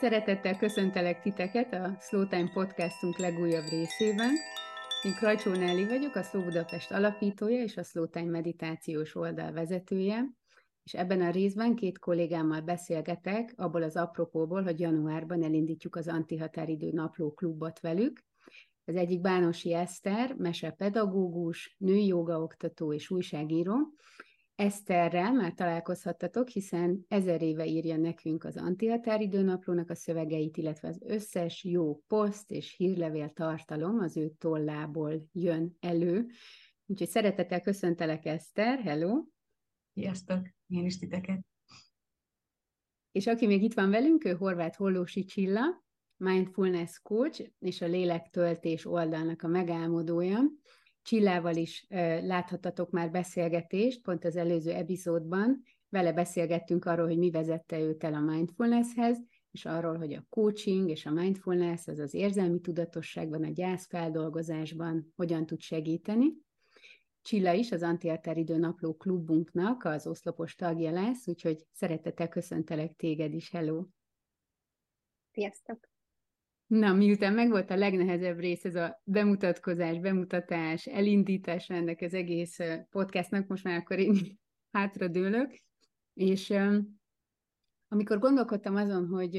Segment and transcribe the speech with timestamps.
[0.00, 4.30] Szeretettel köszöntelek titeket a Slow Time podcastunk legújabb részében.
[5.02, 10.24] Én Krajcsó Nelly vagyok, a Slow Budapest alapítója és a Slow Time meditációs oldal vezetője,
[10.84, 16.90] és ebben a részben két kollégámmal beszélgetek abból az apropóból, hogy januárban elindítjuk az Antihatáridő
[16.92, 18.24] Napló klubot velük.
[18.84, 23.76] Az egyik Bánosi Eszter, mesepedagógus, női jogaoktató és újságíró,
[24.60, 31.64] Eszterrel már találkozhattatok, hiszen ezer éve írja nekünk az Antihatáridőnaplónak a szövegeit, illetve az összes
[31.64, 36.26] jó poszt és hírlevél tartalom az ő tollából jön elő.
[36.86, 39.24] Úgyhogy szeretettel köszöntelek, Eszter, hello!
[39.94, 41.40] Sziasztok, én is titeket!
[43.12, 45.84] És aki még itt van velünk, ő Horváth Hollósi Csilla,
[46.16, 50.40] Mindfulness Coach és a Lélektöltés oldalnak a megálmodója.
[51.02, 51.86] Csillával is
[52.22, 55.62] láthattatok már beszélgetést, pont az előző epizódban.
[55.88, 59.18] Vele beszélgettünk arról, hogy mi vezette őt el a mindfulnesshez,
[59.50, 65.46] és arról, hogy a coaching és a mindfulness, az az érzelmi tudatosságban, a gyászfeldolgozásban hogyan
[65.46, 66.32] tud segíteni.
[67.22, 73.50] Csilla is az Antiateridő Napló klubunknak az oszlopos tagja lesz, úgyhogy szeretettel köszöntelek téged is,
[73.50, 73.84] hello!
[75.32, 75.88] Sziasztok!
[76.70, 82.58] Na, miután megvolt a legnehezebb rész, ez a bemutatkozás, bemutatás, elindítás ennek az egész
[82.90, 84.38] podcastnak, most már akkor én
[84.76, 85.62] hátradőlök,
[86.14, 86.52] és
[87.88, 89.36] amikor gondolkodtam azon, hogy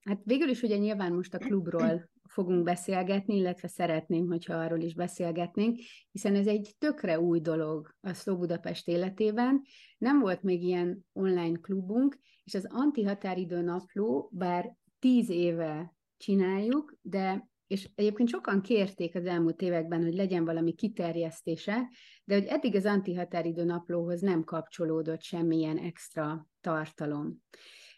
[0.00, 4.94] hát végül is ugye nyilván most a klubról fogunk beszélgetni, illetve szeretném, hogyha arról is
[4.94, 5.78] beszélgetnénk,
[6.10, 9.62] hiszen ez egy tökre új dolog a Szló Budapest életében.
[9.98, 17.48] Nem volt még ilyen online klubunk, és az Antihatáridő Napló, bár tíz éve csináljuk, de
[17.68, 21.90] és egyébként sokan kérték az elmúlt években, hogy legyen valami kiterjesztése,
[22.24, 27.36] de hogy eddig az antihatáridő naplóhoz nem kapcsolódott semmilyen extra tartalom.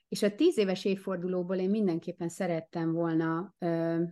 [0.09, 4.03] És a tíz éves évfordulóból én mindenképpen szerettem volna ö,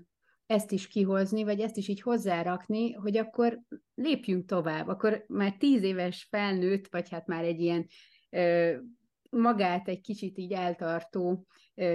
[0.46, 3.60] ezt is kihozni, vagy ezt is így hozzárakni, hogy akkor
[3.94, 4.88] lépjünk tovább.
[4.88, 7.86] Akkor már tíz éves felnőtt, vagy hát már egy ilyen
[8.30, 8.76] ö,
[9.30, 11.46] magát egy kicsit így eltartó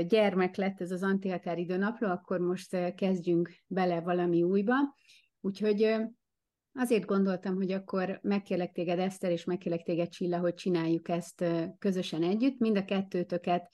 [0.07, 4.73] gyermek lett ez az antihatáridő napló, akkor most kezdjünk bele valami újba.
[5.41, 5.95] Úgyhogy
[6.73, 11.45] azért gondoltam, hogy akkor megkérlek téged, Eszter, és megkérlek téged, Csilla, hogy csináljuk ezt
[11.79, 12.59] közösen együtt.
[12.59, 13.71] Mind a kettőtöket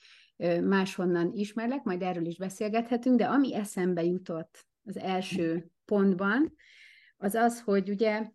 [0.64, 6.53] máshonnan ismerlek, majd erről is beszélgethetünk, de ami eszembe jutott az első pontban,
[7.18, 8.30] az az, hogy ugye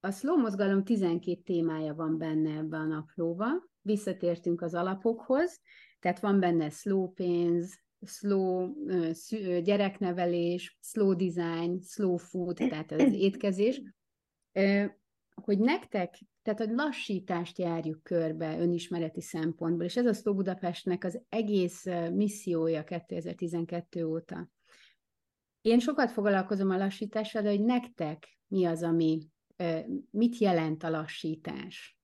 [0.00, 3.46] a slow mozgalom 12 témája van benne ebben a naplóba,
[3.82, 5.60] visszatértünk az alapokhoz,
[6.00, 8.72] tehát van benne slow pénz, slow
[9.62, 13.82] gyereknevelés, slow design, slow food, tehát az étkezés,
[15.34, 21.22] hogy nektek, tehát a lassítást járjuk körbe önismereti szempontból, és ez a Slow Budapestnek az
[21.28, 24.50] egész missziója 2012 óta.
[25.60, 29.18] Én sokat foglalkozom a lassítással, de hogy nektek mi az, ami,
[30.10, 31.96] mit jelent a lassítás?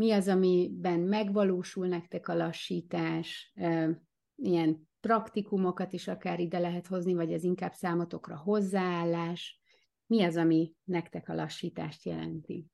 [0.00, 3.52] Mi az, amiben megvalósul nektek a lassítás,
[4.34, 9.60] ilyen praktikumokat is akár ide lehet hozni, vagy ez inkább számotokra hozzáállás.
[10.06, 12.66] Mi az, ami nektek a lassítást jelenti?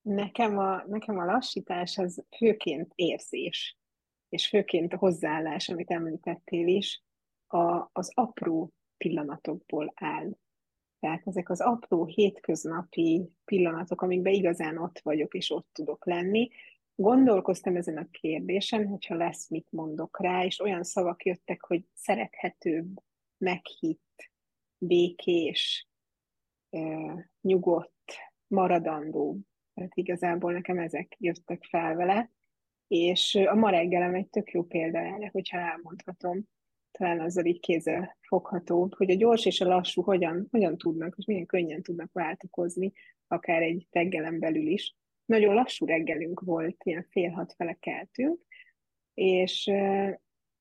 [0.00, 3.78] Nekem a, nekem a lassítás az főként érzés,
[4.28, 7.04] és főként a hozzáállás, amit említettél is,
[7.46, 10.30] a, az apró pillanatokból áll.
[11.00, 16.48] Tehát ezek az apró hétköznapi pillanatok, amikben igazán ott vagyok, és ott tudok lenni.
[16.94, 23.02] Gondolkoztam ezen a kérdésen, hogyha lesz, mit mondok rá, és olyan szavak jöttek, hogy szerethetőbb,
[23.38, 24.30] meghitt,
[24.78, 25.88] békés,
[27.40, 28.14] nyugodt,
[28.46, 29.38] maradandó.
[29.74, 32.30] Tehát igazából nekem ezek jöttek fel vele,
[32.86, 36.48] és a ma reggelem egy tök jó példa erre, hogyha elmondhatom
[36.96, 41.24] talán azzal így kézzel fogható, hogy a gyors és a lassú hogyan, hogyan tudnak, és
[41.24, 42.92] milyen könnyen tudnak váltakozni,
[43.26, 44.94] akár egy reggelen belül is.
[45.24, 48.40] Nagyon lassú reggelünk volt, ilyen fél hat fele keltünk,
[49.14, 49.66] és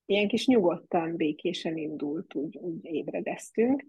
[0.05, 3.85] ilyen kis nyugodtan, békésen indult, úgy, úgy ébredeztünk,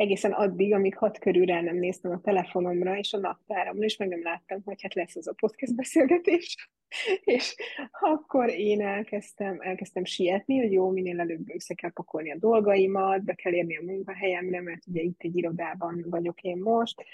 [0.00, 4.08] egészen addig, amíg hat körül rá nem néztem a telefonomra és a naptáramra, és meg
[4.08, 6.70] nem láttam, hogy hát lesz az a podcast beszélgetés.
[7.24, 7.54] és
[7.90, 13.34] akkor én elkezdtem, elkezdtem sietni, hogy jó, minél előbb össze kell pakolni a dolgaimat, be
[13.34, 17.04] kell érni a munkahelyemre, mert ugye itt egy irodában vagyok én most,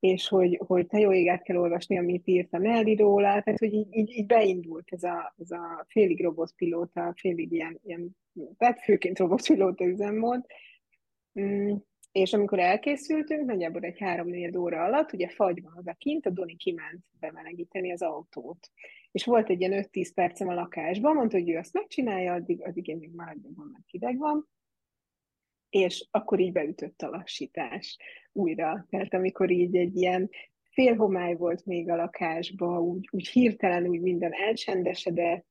[0.00, 3.88] és hogy, hogy te jó égát kell olvasni, amit írtam el róla, tehát hogy így,
[3.90, 8.16] így, így beindult ez a, ez a félig robotpilóta, félig ilyen, ilyen
[8.58, 10.46] tehát főként robotpilóta üzemmód,
[11.40, 11.74] mm,
[12.14, 17.04] és amikor elkészültünk, nagyjából egy három-négy óra alatt, ugye fagy van kint, a Doni kiment
[17.20, 18.70] bemelegíteni az autót.
[19.12, 22.88] És volt egy ilyen 5-10 percem a lakásban, mondta, hogy ő azt megcsinálja, addig, addig
[22.88, 24.48] én még maradjam, mert hideg van.
[25.70, 27.96] És akkor így beütött a lassítás
[28.32, 28.86] újra.
[28.90, 30.30] Tehát amikor így egy ilyen
[30.70, 35.46] félhomály volt még a lakásban, úgy, úgy hirtelen úgy minden elcsendesedett,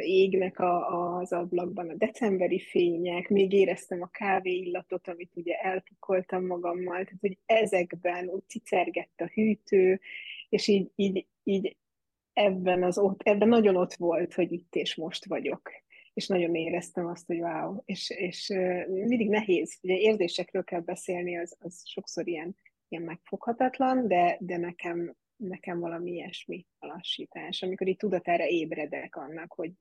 [0.00, 6.46] égnek a, az ablakban a decemberi fények, még éreztem a kávé illatot, amit ugye elpukoltam
[6.46, 10.00] magammal, tehát hogy ezekben úgy cicergett a hűtő,
[10.48, 11.76] és így, így, így
[12.32, 15.70] ebben, az ott, ebben nagyon ott volt, hogy itt és most vagyok.
[16.14, 18.48] És nagyon éreztem azt, hogy wow, és, és
[18.86, 22.56] mindig nehéz, ugye érzésekről kell beszélni, az, az sokszor ilyen,
[22.88, 29.52] ilyen megfoghatatlan, de, de nekem nekem valami ilyesmi a lassítás, amikor így tudatára ébredek annak,
[29.52, 29.72] hogy,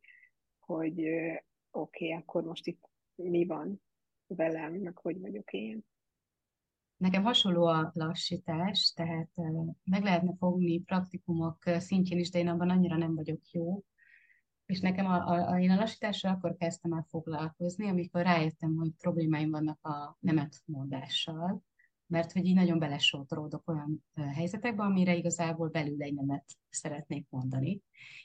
[0.59, 1.37] hogy oké,
[1.71, 3.81] okay, akkor most itt mi van
[4.27, 5.85] velem, meg hogy vagyok én.
[6.97, 9.29] Nekem hasonló a lassítás, tehát
[9.83, 13.83] meg lehetne fogni praktikumok szintjén is, de én abban annyira nem vagyok jó.
[14.65, 18.91] És nekem a, a, a, én a lassítással akkor kezdtem el foglalkozni, amikor rájöttem, hogy
[18.97, 21.63] problémáim vannak a nemetmondással,
[22.07, 27.81] mert hogy így nagyon belesótoródok olyan helyzetekbe, amire igazából belül egy nemet szeretnék mondani.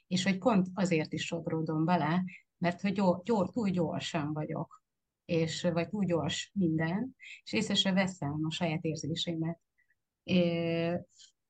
[0.06, 2.24] És hogy pont azért is sodródom bele,
[2.58, 4.82] mert hogy gyor, túl gyorsan vagyok,
[5.24, 9.60] és vagy túl gyors minden, és észre se veszem a saját érzéseimet.
[10.22, 10.98] É,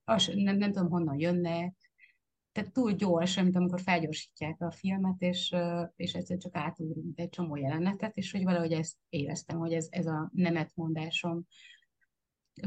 [0.05, 1.75] az, nem, nem tudom, honnan jönnek,
[2.53, 5.55] tehát túl gyors, mint amikor felgyorsítják a filmet, és,
[5.97, 10.07] és egyszer csak átúrunk egy csomó jelenetet, és hogy valahogy ezt éreztem, hogy ez, ez
[10.07, 11.47] a nemetmondásom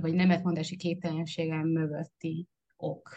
[0.01, 3.09] vagy nemetmondási képtelenségem mögötti ok.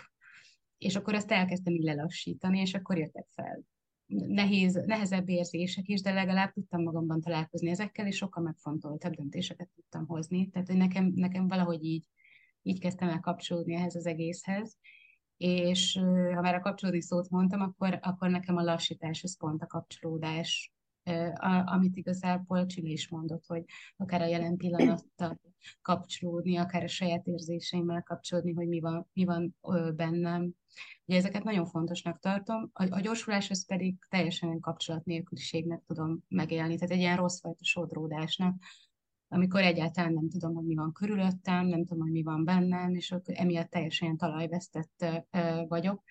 [0.79, 3.65] És akkor ezt elkezdtem így lelassítani, és akkor jöttek fel
[4.07, 10.07] nehéz, nehezebb érzések is, de legalább tudtam magamban találkozni ezekkel, és sokkal megfontoltabb döntéseket tudtam
[10.07, 10.49] hozni.
[10.49, 12.05] Tehát, hogy nekem, nekem valahogy így,
[12.63, 14.79] így kezdtem el kapcsolódni ehhez az egészhez,
[15.37, 15.99] és
[16.35, 20.73] ha már a kapcsolódni szót mondtam, akkor, akkor nekem a lassítás, ez pont a kapcsolódás
[21.65, 23.65] amit igazából Csili is mondott, hogy
[23.97, 25.41] akár a jelen pillanattal
[25.83, 29.57] kapcsolódni, akár a saját érzéseimmel kapcsolódni, hogy mi van, mi van
[29.97, 30.53] bennem.
[31.05, 32.71] Ugye ezeket nagyon fontosnak tartom.
[32.73, 38.55] A, a gyorsulás pedig teljesen kapcsolat nélküliségnek tudom megélni, tehát egy ilyen rossz fajta sodródásnak,
[39.29, 43.13] amikor egyáltalán nem tudom, hogy mi van körülöttem, nem tudom, hogy mi van bennem, és
[43.13, 45.07] akkor emiatt teljesen talajvesztett
[45.69, 46.03] vagyok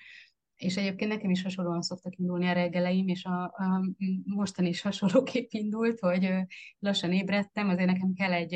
[0.55, 3.93] és egyébként nekem is hasonlóan szoktak indulni a reggeleim, és a, a
[4.23, 6.29] mostan is hasonlóképp indult, hogy
[6.79, 8.55] lassan ébredtem, azért nekem kell egy,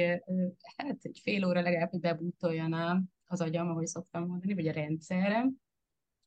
[0.77, 2.73] hát egy fél óra legalább, hogy bebútoljon
[3.25, 5.57] az agyam, ahogy szoktam mondani, vagy a rendszerem,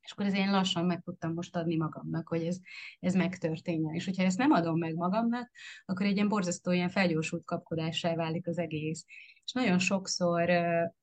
[0.02, 2.58] és akkor ez én lassan meg tudtam most adni magamnak, hogy ez,
[3.00, 3.94] ez megtörténjen.
[3.94, 5.50] És hogyha ezt nem adom meg magamnak,
[5.84, 9.04] akkor egy ilyen borzasztó, ilyen felgyorsult kapkodássá válik az egész.
[9.44, 10.50] És nagyon sokszor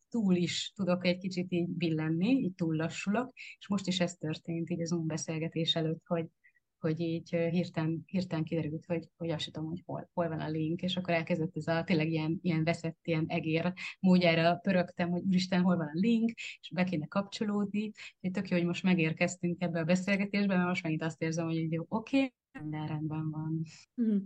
[0.10, 4.70] túl is tudok egy kicsit így billenni, így túl lassulok, és most is ez történt
[4.70, 6.28] így az beszélgetés előtt, hogy,
[6.80, 10.82] hogy így hirtelen, hirtelen kiderült, hogy, hogy azt tudom, hogy hol, hol van a link,
[10.82, 15.62] és akkor elkezdett ez a tényleg ilyen, ilyen veszett, ilyen egér módjára pörögtem, hogy úristen,
[15.62, 19.80] hol van a link, és be kéne kapcsolódni, és tök jó, hogy most megérkeztünk ebbe
[19.80, 23.64] a beszélgetésbe, mert most megint azt érzem, hogy jó, oké, okay, minden rendben van.
[24.02, 24.18] Mm.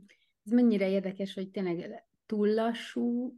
[0.45, 3.37] Ez mennyire érdekes, hogy tényleg túl lassú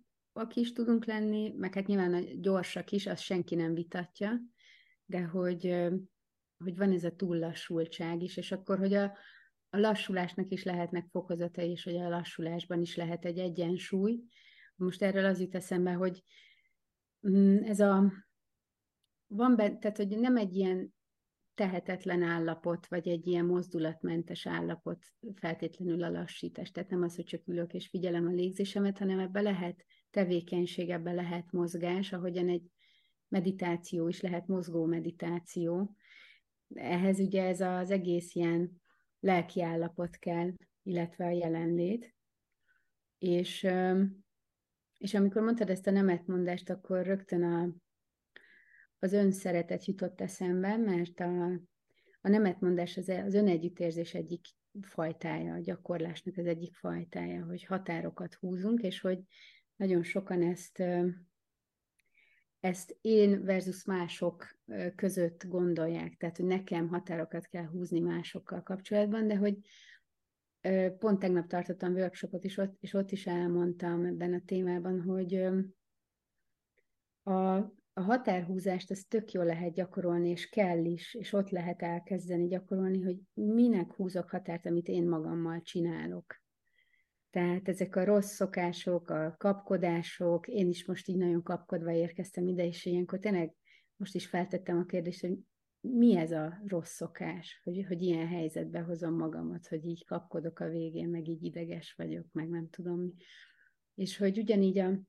[0.53, 4.41] is tudunk lenni, meg hát nyilván a gyorsak is, azt senki nem vitatja,
[5.05, 5.75] de hogy,
[6.57, 9.03] hogy van ez a túllassultság is, és akkor, hogy a,
[9.69, 14.19] a lassulásnak is lehetnek fokozatai, és hogy a lassulásban is lehet egy egyensúly.
[14.75, 16.23] Most erről az jut eszembe, hogy
[17.27, 18.13] mm, ez a
[19.27, 20.93] van be, tehát hogy nem egy ilyen
[21.53, 26.71] tehetetlen állapot, vagy egy ilyen mozdulatmentes állapot feltétlenül a lassítás.
[26.71, 29.85] Tehát nem az, hogy csak ülök és figyelem a légzésemet, hanem ebbe lehet
[30.15, 32.71] tevékenység, ebbe lehet mozgás, ahogyan egy
[33.27, 35.95] meditáció is lehet mozgó meditáció.
[36.73, 38.81] Ehhez ugye ez az egész ilyen
[39.19, 40.53] lelki állapot kell,
[40.83, 42.15] illetve a jelenlét.
[43.17, 43.67] És,
[44.97, 47.69] és amikor mondtad ezt a nemetmondást, akkor rögtön a,
[48.99, 51.45] az önszeretet jutott eszembe, mert a,
[52.21, 54.45] a nemetmondás az, az önegyüttérzés egyik
[54.81, 59.19] fajtája, a gyakorlásnak az egyik fajtája, hogy határokat húzunk, és hogy
[59.75, 60.83] nagyon sokan ezt,
[62.59, 64.57] ezt én versus mások
[64.95, 69.57] között gondolják, tehát hogy nekem határokat kell húzni másokkal kapcsolatban, de hogy
[70.99, 75.35] pont tegnap tartottam workshopot, és ott, és ott is elmondtam ebben a témában, hogy
[77.23, 77.55] a,
[77.93, 83.01] a határhúzást az tök jól lehet gyakorolni, és kell is, és ott lehet elkezdeni gyakorolni,
[83.01, 86.43] hogy minek húzok határt, amit én magammal csinálok.
[87.35, 92.65] Tehát ezek a rossz szokások, a kapkodások, én is most így nagyon kapkodva érkeztem ide,
[92.65, 93.53] és ilyenkor tényleg
[93.95, 95.37] most is feltettem a kérdést, hogy
[95.79, 100.69] mi ez a rossz szokás, hogy, hogy ilyen helyzetbe hozom magamat, hogy így kapkodok a
[100.69, 103.13] végén, meg így ideges vagyok, meg nem tudom mi.
[103.95, 104.99] És hogy ugyanígy a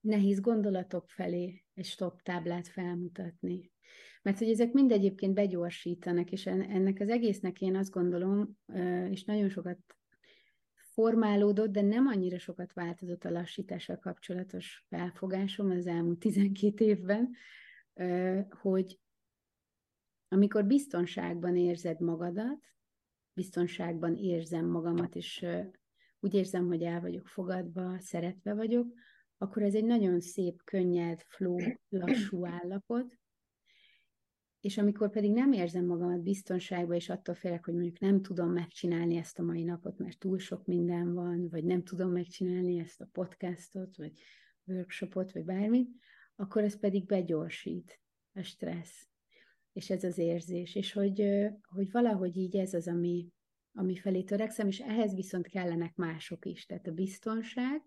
[0.00, 3.72] nehéz gondolatok felé egy stop táblát felmutatni.
[4.22, 8.58] Mert hogy ezek mind egyébként begyorsítanak, és ennek az egésznek én azt gondolom,
[9.10, 9.95] és nagyon sokat
[10.96, 17.30] formálódott, de nem annyira sokat változott a lassítással kapcsolatos felfogásom az elmúlt 12 évben,
[18.50, 19.00] hogy
[20.28, 22.58] amikor biztonságban érzed magadat,
[23.32, 25.46] biztonságban érzem magamat, és
[26.20, 28.86] úgy érzem, hogy el vagyok fogadva, szeretve vagyok,
[29.38, 33.18] akkor ez egy nagyon szép, könnyed, flow, lassú állapot,
[34.66, 39.16] és amikor pedig nem érzem magamat biztonságban, és attól félek, hogy mondjuk nem tudom megcsinálni
[39.16, 43.08] ezt a mai napot, mert túl sok minden van, vagy nem tudom megcsinálni ezt a
[43.12, 44.12] podcastot, vagy
[44.64, 45.90] workshopot, vagy bármit,
[46.36, 48.00] akkor ez pedig begyorsít
[48.32, 49.08] a stressz,
[49.72, 51.28] és ez az érzés, és hogy,
[51.62, 53.28] hogy valahogy így ez az, ami,
[53.72, 57.82] ami felé törekszem, és ehhez viszont kellenek mások is, tehát a biztonság,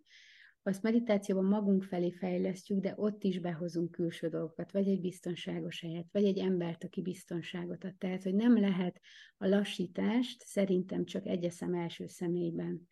[0.70, 6.06] azt meditációban magunk felé fejlesztjük, de ott is behozunk külső dolgokat, vagy egy biztonságos helyet,
[6.12, 7.96] vagy egy embert, aki biztonságot ad.
[7.98, 9.00] Tehát, hogy nem lehet
[9.38, 12.88] a lassítást szerintem csak egyeszem első személyben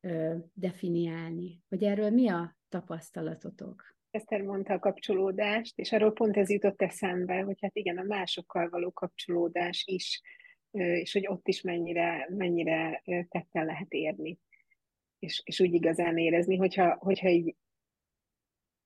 [0.00, 1.62] ö, definiálni.
[1.68, 3.96] Hogy erről mi a tapasztalatotok?
[4.10, 8.68] Eszter mondta a kapcsolódást, és arról pont ez jutott eszembe, hogy hát igen, a másokkal
[8.68, 10.20] való kapcsolódás is,
[10.70, 14.38] és hogy ott is mennyire, mennyire tetten lehet érni
[15.22, 17.56] és, és úgy igazán érezni, hogyha, hogyha így,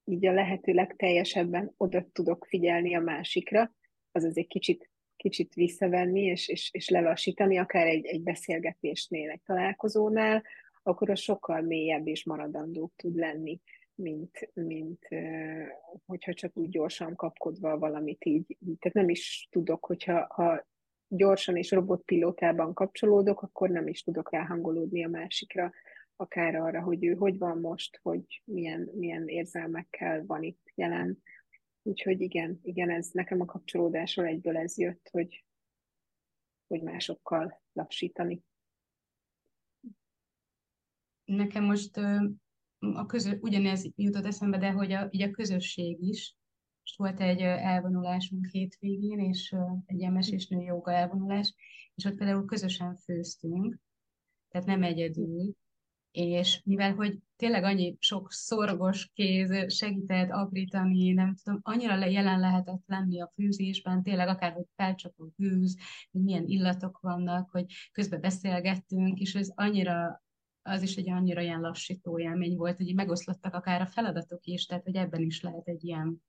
[0.04, 3.74] így a lehető legteljesebben oda tudok figyelni a másikra,
[4.12, 10.42] az egy kicsit, kicsit visszavenni, és, és, és lelassítani, akár egy, egy beszélgetésnél, egy találkozónál,
[10.82, 13.60] akkor az sokkal mélyebb és maradandóbb tud lenni,
[13.94, 15.08] mint, mint
[16.06, 18.56] hogyha csak úgy gyorsan kapkodva valamit így.
[18.78, 20.66] Tehát nem is tudok, hogyha ha
[21.08, 25.72] gyorsan és robotpilótában kapcsolódok, akkor nem is tudok ráhangolódni a másikra,
[26.16, 31.22] akár arra, hogy ő hogy van most, hogy milyen, milyen érzelmekkel van itt jelen.
[31.82, 35.44] Úgyhogy igen, igen, ez nekem a kapcsolódásról egyből ez jött, hogy,
[36.66, 38.42] hogy másokkal lassítani.
[41.24, 41.96] Nekem most
[42.78, 46.36] a közö, ugyanez jutott eszembe, de hogy a, így a közösség is.
[46.80, 49.54] Most volt egy elvonulásunk hétvégén, és
[49.86, 51.54] egy ilyen mesésnő joga elvonulás,
[51.94, 53.78] és ott például közösen főztünk,
[54.48, 55.54] tehát nem egyedül,
[56.16, 62.82] és mivel, hogy tényleg annyi sok szorgos kéz segített aprítani, nem tudom, annyira jelen lehetett
[62.86, 65.76] lenni a fűzésben, tényleg akár, hogy felcsap a gőz,
[66.12, 70.24] hogy milyen illatok vannak, hogy közben beszélgettünk, és ez annyira
[70.62, 74.84] az is egy annyira ilyen lassító élmény volt, hogy megoszlottak akár a feladatok is, tehát
[74.84, 76.22] hogy ebben is lehet egy ilyen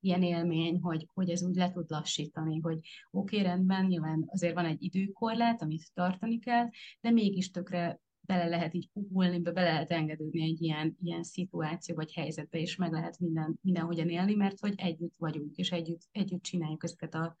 [0.00, 2.78] ilyen élmény, hogy, hogy ez úgy le tud lassítani, hogy
[3.10, 6.68] oké, okay, rendben, nyilván azért van egy időkorlát, amit tartani kell,
[7.00, 12.12] de mégis tökre bele lehet így puhulni, be lehet engedődni egy ilyen, ilyen szituáció vagy
[12.12, 16.84] helyzetbe, és meg lehet minden, mindenhogyan élni, mert hogy együtt vagyunk, és együtt, együtt csináljuk
[16.84, 17.36] ezeket a,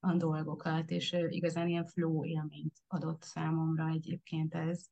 [0.00, 4.86] a dolgokat, és igazán ilyen flow élményt adott számomra egyébként ez.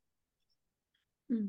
[1.27, 1.47] Hm.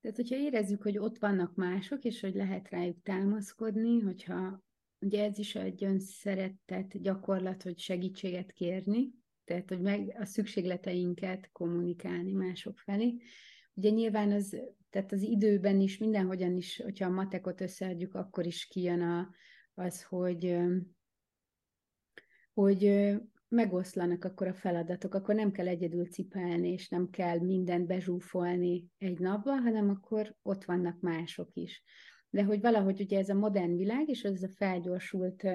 [0.00, 4.62] Tehát, hogyha érezzük, hogy ott vannak mások, és hogy lehet rájuk támaszkodni, hogyha
[4.98, 9.19] ugye ez is egy önszerettet gyakorlat, hogy segítséget kérni,
[9.50, 13.16] tehát hogy meg a szükségleteinket kommunikálni mások felé.
[13.74, 14.56] Ugye nyilván az,
[14.90, 19.30] tehát az időben is, mindenhogyan is, hogyha a matekot összeadjuk, akkor is kijön a,
[19.74, 20.56] az, hogy,
[22.54, 23.12] hogy
[23.48, 29.18] megoszlanak akkor a feladatok, akkor nem kell egyedül cipelni, és nem kell mindent bezsúfolni egy
[29.18, 31.82] napban, hanem akkor ott vannak mások is.
[32.30, 35.46] De hogy valahogy ugye ez a modern világ, és ez a felgyorsult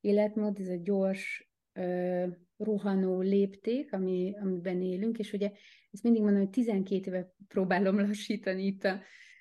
[0.00, 1.50] életmód, ez a gyors
[2.60, 5.50] rohanó lépték, ami, amiben élünk, és ugye
[5.90, 9.00] ezt mindig mondom, hogy 12 éve próbálom lassítani itt a,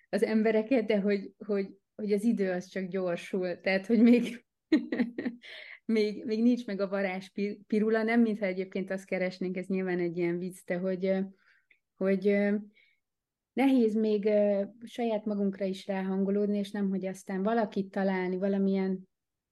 [0.09, 4.45] az embereket, de hogy, hogy, hogy az idő az csak gyorsul, tehát hogy még,
[5.85, 7.31] még, még nincs meg a varázs
[7.67, 11.13] pirula, nem mintha egyébként azt keresnénk, ez nyilván egy ilyen vicc, de hogy,
[11.95, 12.37] hogy
[13.53, 14.29] nehéz még
[14.85, 19.09] saját magunkra is ráhangolódni, és nem, hogy aztán valakit találni, valamilyen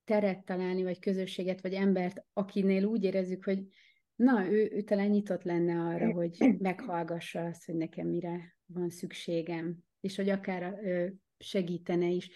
[0.07, 3.67] teret találni, vagy közösséget, vagy embert, akinél úgy érezzük, hogy
[4.15, 9.77] na, ő, ő talán nyitott lenne arra, hogy meghallgassa azt, hogy nekem mire van szükségem,
[9.99, 12.29] és hogy akár ö, segítene is.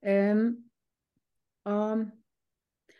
[0.00, 0.48] Ö,
[1.62, 1.90] a,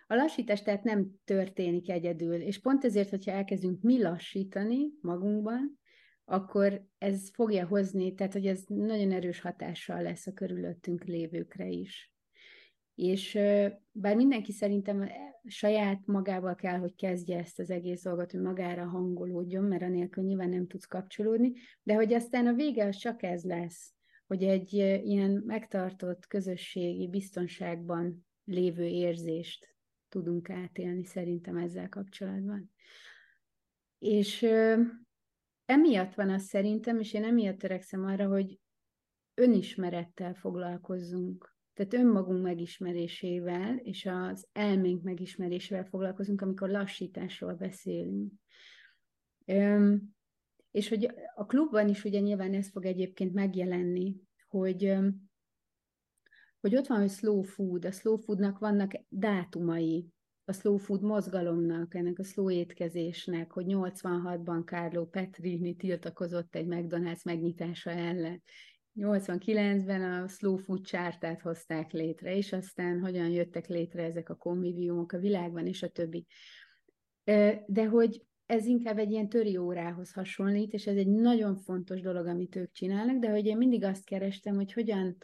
[0.07, 5.79] a lassítás tehát nem történik egyedül, és pont ezért, hogyha elkezdünk mi lassítani magunkban,
[6.25, 12.16] akkor ez fogja hozni, tehát hogy ez nagyon erős hatással lesz a körülöttünk lévőkre is.
[12.97, 13.39] És
[13.93, 15.11] bár mindenki szerintem
[15.45, 20.49] saját magával kell, hogy kezdje ezt az egész dolgot, hogy magára hangolódjon, mert anélkül nyilván
[20.49, 23.95] nem tudsz kapcsolódni, de hogy aztán a vége az csak ez lesz,
[24.27, 29.75] hogy egy ilyen megtartott közösségi biztonságban lévő érzést
[30.09, 32.71] tudunk átélni szerintem ezzel kapcsolatban.
[33.99, 34.47] És
[35.65, 38.61] emiatt van az szerintem, és én emiatt törekszem arra, hogy
[39.35, 41.56] önismerettel foglalkozzunk.
[41.77, 48.33] Tehát önmagunk megismerésével és az elménk megismerésével foglalkozunk, amikor lassításról beszélünk.
[49.47, 50.15] Üm,
[50.71, 54.17] és hogy a klubban is ugye nyilván ez fog egyébként megjelenni,
[54.49, 54.97] hogy,
[56.61, 60.07] hogy ott van, hogy slow food, a slow foodnak vannak dátumai,
[60.45, 67.25] a slow food mozgalomnak, ennek a slow étkezésnek, hogy 86-ban Carlo Petrini tiltakozott egy McDonald's
[67.25, 68.43] megnyitása ellen.
[68.97, 75.13] 89-ben a slow food csártát hozták létre, és aztán hogyan jöttek létre ezek a konviviumok
[75.13, 76.27] a világban, és a többi.
[77.67, 82.27] De hogy ez inkább egy ilyen töri órához hasonlít, és ez egy nagyon fontos dolog,
[82.27, 85.17] amit ők csinálnak, de hogy én mindig azt kerestem, hogy hogyan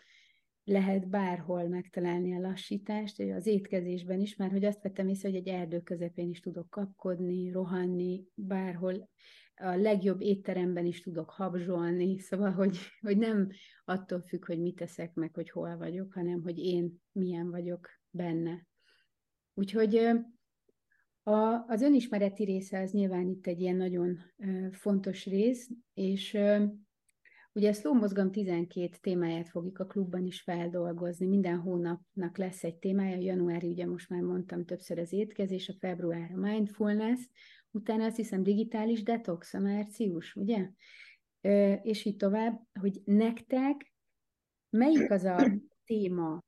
[0.64, 5.49] lehet bárhol megtalálni a lassítást, az étkezésben is, mert hogy azt vettem észre, hogy egy
[5.49, 9.09] erdő közepén is tudok kapkodni, rohanni, bárhol
[9.56, 13.50] a legjobb étteremben is tudok habzsolni, szóval, hogy, hogy nem
[13.85, 18.66] attól függ, hogy mit teszek meg, hogy hol vagyok, hanem hogy én milyen vagyok benne.
[19.54, 19.97] Úgyhogy
[21.23, 24.18] a, az önismereti része az nyilván itt egy ilyen nagyon
[24.71, 26.38] fontos rész, és
[27.54, 31.26] Ugye a Slow Mozgam 12 témáját fogjuk a klubban is feldolgozni.
[31.26, 33.16] Minden hónapnak lesz egy témája.
[33.16, 37.21] Januári, ugye most már mondtam többször az étkezés, a február a mindfulness,
[37.73, 40.69] utána azt hiszem digitális detox, a március, ugye?
[41.41, 43.95] Ö, és így tovább, hogy nektek
[44.71, 45.52] melyik az a
[45.85, 46.43] téma,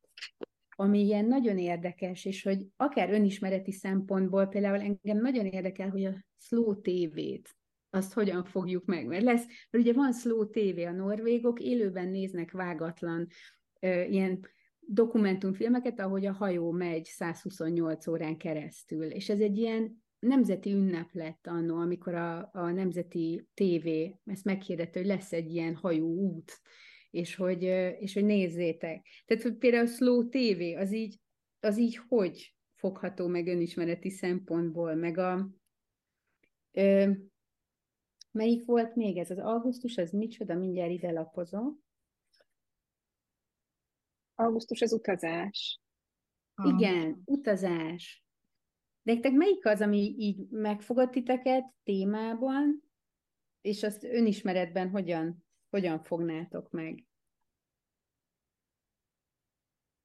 [0.77, 6.25] ami ilyen nagyon érdekes, és hogy akár önismereti szempontból például engem nagyon érdekel, hogy a
[6.39, 7.57] slow TV-t
[7.91, 9.07] azt hogyan fogjuk meg.
[9.07, 13.27] Mert lesz, mert ugye van slow TV, a norvégok élőben néznek vágatlan
[13.81, 14.49] ö, ilyen
[14.81, 19.05] dokumentumfilmeket, ahogy a hajó megy 128 órán keresztül.
[19.05, 23.89] És ez egy ilyen nemzeti ünnep lett annó, amikor a, a nemzeti TV
[24.25, 26.61] ezt meghirdette, hogy lesz egy ilyen hajó út,
[27.11, 27.63] és hogy,
[27.99, 29.07] és hogy nézzétek.
[29.27, 31.21] Tehát, hogy például Slow TV, az így,
[31.61, 35.51] az így hogy fogható meg önismereti szempontból, meg a
[36.73, 37.11] ö,
[38.35, 39.31] Melyik volt még ez?
[39.31, 40.55] Az augusztus, ez micsoda?
[40.55, 41.85] Mindjárt ide lapozom.
[44.35, 45.81] Augusztus az utazás.
[46.63, 48.24] Igen, utazás.
[49.05, 52.83] Nektek melyik az, ami így megfogott titeket témában,
[53.61, 57.05] és azt önismeretben hogyan, hogyan fognátok meg?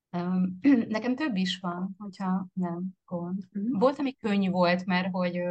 [0.88, 3.44] Nekem több is van, hogyha nem gond.
[3.60, 3.78] Mm.
[3.78, 5.42] Volt, ami könnyű volt, mert hogy,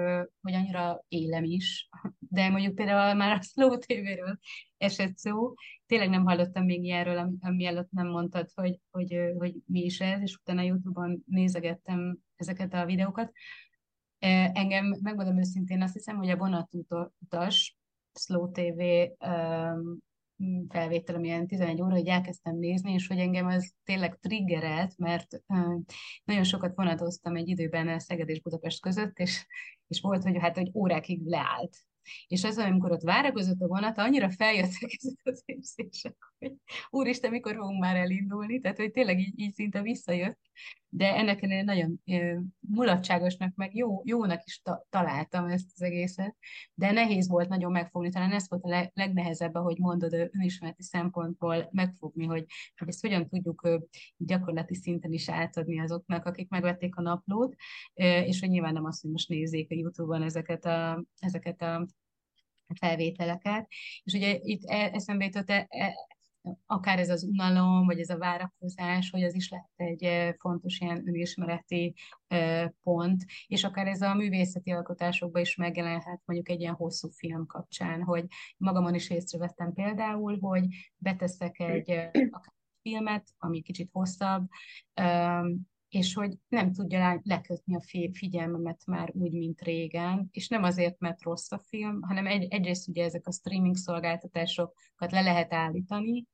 [0.40, 4.38] hogy annyira élem is, de mondjuk például már a Slow TV-ről
[4.76, 5.54] esett szó,
[5.86, 10.36] tényleg nem hallottam még ilyenről, mielőtt nem mondtad, hogy, hogy, hogy mi is ez, és
[10.36, 13.32] utána YouTube-on nézegettem ezeket a videókat.
[14.52, 17.78] Engem, megmondom őszintén, azt hiszem, hogy a vonatutas
[18.12, 18.80] Slow TV
[20.68, 25.42] felvétel, amilyen 11 óra, hogy elkezdtem nézni, és hogy engem ez tényleg triggerelt, mert
[26.24, 29.46] nagyon sokat vonatoztam egy időben Szeged és Budapest között, és,
[29.86, 31.76] és volt, hogy hát hogy órákig leállt.
[32.26, 36.54] És az, amikor ott várakozott a vonat, annyira feljöttek ezek az érzések, hogy
[36.90, 40.38] úristen, mikor fogunk már elindulni, tehát hogy tényleg így, így szinte visszajött,
[40.88, 42.00] de ennek ellenére nagyon
[42.60, 46.36] mulatságosnak, meg jó, jónak is ta, találtam ezt az egészet,
[46.74, 51.68] de nehéz volt nagyon megfogni, talán ez volt a le, legnehezebb, ahogy mondod, önismereti szempontból
[51.72, 52.44] megfogni, hogy,
[52.76, 53.68] hogy ezt hogyan tudjuk
[54.16, 57.54] gyakorlati szinten is átadni azoknak, akik megvették a naplót,
[57.94, 61.86] és hogy nyilván nem azt, hogy most nézzék a YouTube-on ezeket a, ezeket a
[62.74, 63.66] felvételeket.
[64.02, 65.94] És ugye itt e, eszembe jutott e, e,
[66.66, 71.08] akár ez az unalom, vagy ez a várakozás, hogy az is lehet egy fontos ilyen
[71.08, 71.94] önismereti
[72.82, 78.02] pont, és akár ez a művészeti alkotásokban is megjelenhet mondjuk egy ilyen hosszú film kapcsán,
[78.02, 78.24] hogy
[78.56, 81.90] magamon is észrevettem például, hogy beteszek egy
[82.30, 84.48] akár filmet, ami kicsit hosszabb,
[85.88, 87.82] és hogy nem tudja lekötni a
[88.12, 92.88] figyelmemet már úgy, mint régen, és nem azért, mert rossz a film, hanem egy, egyrészt
[92.88, 96.26] ugye ezek a streaming szolgáltatásokat le lehet állítani,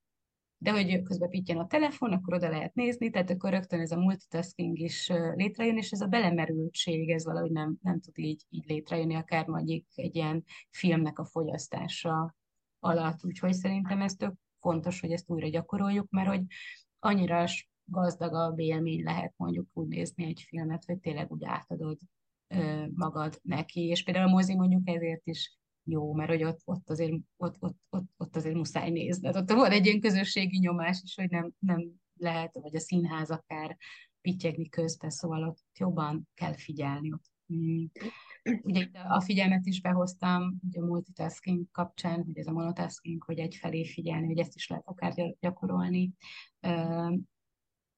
[0.65, 4.01] de hogy közben pittyen a telefon, akkor oda lehet nézni, tehát akkor rögtön ez a
[4.01, 9.15] multitasking is létrejön, és ez a belemerültség, ez valahogy nem, nem tud így, így létrejönni,
[9.15, 12.35] akár mondjuk egy ilyen filmnek a fogyasztása
[12.79, 13.25] alatt.
[13.25, 16.43] Úgyhogy szerintem ez tök fontos, hogy ezt újra gyakoroljuk, mert hogy
[16.99, 17.45] annyira
[17.85, 21.99] gazdagabb élmény lehet mondjuk úgy nézni egy filmet, hogy tényleg úgy átadod
[22.95, 27.13] magad neki, és például a mozi mondjuk ezért is jó, mert hogy ott, ott, azért,
[27.37, 29.29] ott, ott, ott, ott azért muszáj nézni.
[29.29, 33.77] Ott van egy ilyen közösségi nyomás is, hogy nem, nem lehet, vagy a színház akár
[34.21, 37.13] pittyegni közben, szóval ott jobban kell figyelni.
[37.13, 37.33] Ott.
[37.55, 37.85] Mm.
[38.63, 43.87] Ugye a figyelmet is behoztam, ugye a multitasking kapcsán, hogy ez a monotasking, hogy egyfelé
[43.87, 46.13] figyelni, hogy ezt is lehet akár gyakorolni.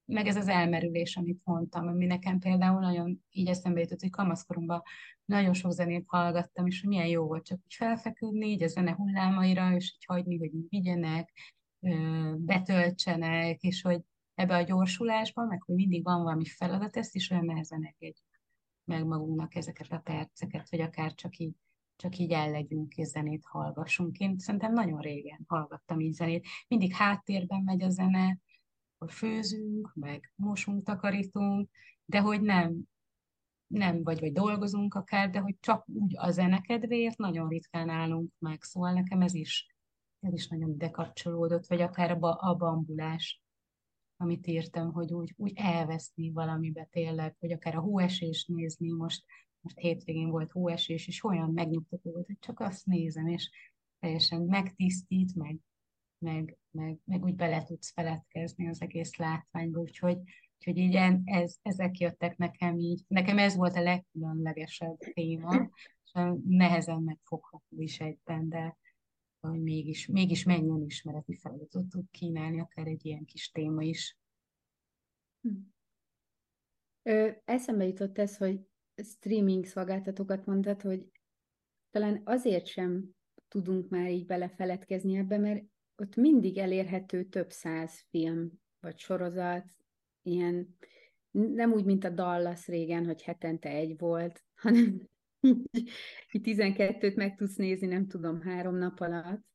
[0.07, 4.81] Meg ez az elmerülés, amit mondtam, ami nekem például nagyon így eszembe jutott, hogy kamaszkoromban
[5.25, 8.93] nagyon sok zenét hallgattam, és hogy milyen jó volt csak úgy felfeküdni, így a zene
[8.93, 11.31] hullámaira, és így hagyni, hogy így vigyenek,
[12.35, 14.01] betöltsenek, és hogy
[14.35, 18.27] ebbe a gyorsulásban, meg hogy mindig van valami feladat, ezt is olyan nehezen engedjük
[18.87, 21.55] meg magunknak ezeket a perceket, vagy akár csak így,
[21.95, 24.17] csak így ellegyünk és zenét hallgassunk.
[24.17, 26.45] Én szerintem nagyon régen hallgattam így zenét.
[26.67, 28.37] Mindig háttérben megy a zene,
[28.97, 31.69] hogy főzünk, meg mosunk, takarítunk,
[32.05, 32.81] de hogy nem,
[33.67, 38.31] nem, vagy, vagy dolgozunk akár, de hogy csak úgy a zene kedvéért nagyon ritkán állunk
[38.39, 38.63] meg.
[38.63, 39.75] Szóval nekem ez is,
[40.19, 43.41] ez is nagyon ide kapcsolódott, vagy akár a, a bambulás
[44.17, 49.23] amit írtam, hogy úgy, úgy elveszni valamibe tényleg, hogy akár a hóesés nézni, most,
[49.59, 53.49] most hétvégén volt hóesés, és olyan megnyugtató volt, hogy csak azt nézem, és
[53.99, 55.57] teljesen megtisztít, meg,
[56.19, 60.17] meg, meg, meg úgy bele tudsz feledkezni az egész látványba, úgyhogy,
[60.57, 65.69] úgyhogy így ez, ezek jöttek nekem így, nekem ez volt a legkülönlegesebb téma,
[66.03, 66.11] és
[66.47, 68.77] nehezen megfogható is egyben, de,
[69.39, 74.17] hogy mégis, mégis mennyi önismereti feladatot tud kínálni, akár egy ilyen kis téma is.
[75.41, 75.49] Hm.
[77.03, 78.59] Ö, eszembe jutott ez, hogy
[79.03, 81.11] streaming szolgáltatókat mondtad, hogy
[81.89, 83.15] talán azért sem
[83.47, 85.63] tudunk már így belefeledkezni ebbe, mert
[85.97, 89.65] ott mindig elérhető több száz film vagy sorozat,
[90.21, 90.77] ilyen
[91.31, 95.07] nem úgy, mint a Dallas régen, hogy hetente egy volt, hanem
[96.31, 99.45] 12-t meg tudsz nézni, nem tudom, három nap alatt,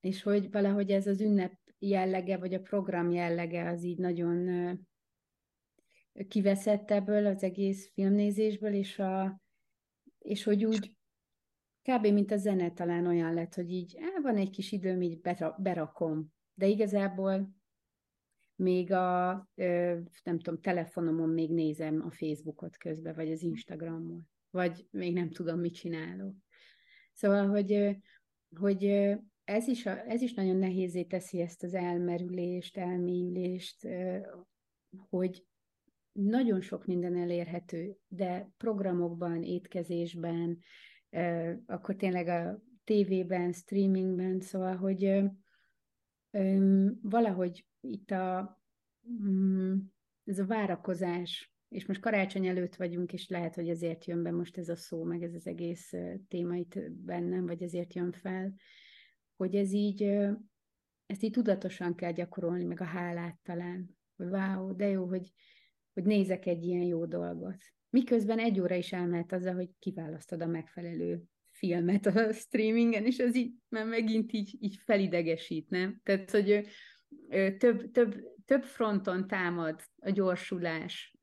[0.00, 4.48] és hogy valahogy ez az ünnep jellege, vagy a program jellege az így nagyon
[6.28, 9.40] kiveszett ebből az egész filmnézésből, és, a,
[10.18, 10.96] és hogy úgy
[11.86, 12.06] kb.
[12.06, 15.20] mint a zene talán olyan lett, hogy így á, van egy kis időm, így
[15.58, 16.32] berakom.
[16.54, 17.54] De igazából
[18.54, 19.32] még a,
[20.24, 25.60] nem tudom, telefonomon még nézem a Facebookot közben, vagy az Instagramon vagy még nem tudom,
[25.60, 26.34] mit csinálok.
[27.12, 27.96] Szóval, hogy,
[28.58, 28.84] hogy
[29.44, 33.88] ez is, a, ez is nagyon nehézé teszi ezt az elmerülést, elmélyülést,
[35.08, 35.46] hogy
[36.12, 40.58] nagyon sok minden elérhető, de programokban, étkezésben,
[41.66, 45.22] akkor tényleg a tévében, streamingben, szóval, hogy
[47.02, 48.58] valahogy itt a,
[49.22, 49.76] mm,
[50.24, 54.58] ez a várakozás és most karácsony előtt vagyunk, és lehet, hogy ezért jön be most
[54.58, 55.92] ez a szó, meg ez az egész
[56.28, 58.54] téma itt bennem, vagy ezért jön fel,
[59.36, 60.02] hogy ez így,
[61.06, 65.32] ezt így tudatosan kell gyakorolni, meg a hálát talán, hogy wow, de jó, hogy,
[65.92, 67.64] hogy nézek egy ilyen jó dolgot.
[67.90, 73.36] Miközben egy óra is elmehet azzal, hogy kiválasztod a megfelelő filmet a streamingen, és az
[73.36, 76.00] így már megint így, így felidegesít, nem?
[76.02, 76.66] Tehát, hogy
[77.58, 81.16] több, több, több fronton támad a gyorsulás,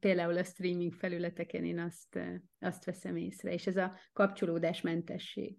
[0.00, 2.18] például a streaming felületeken én azt,
[2.58, 5.56] azt veszem észre, és ez a kapcsolódásmentesség.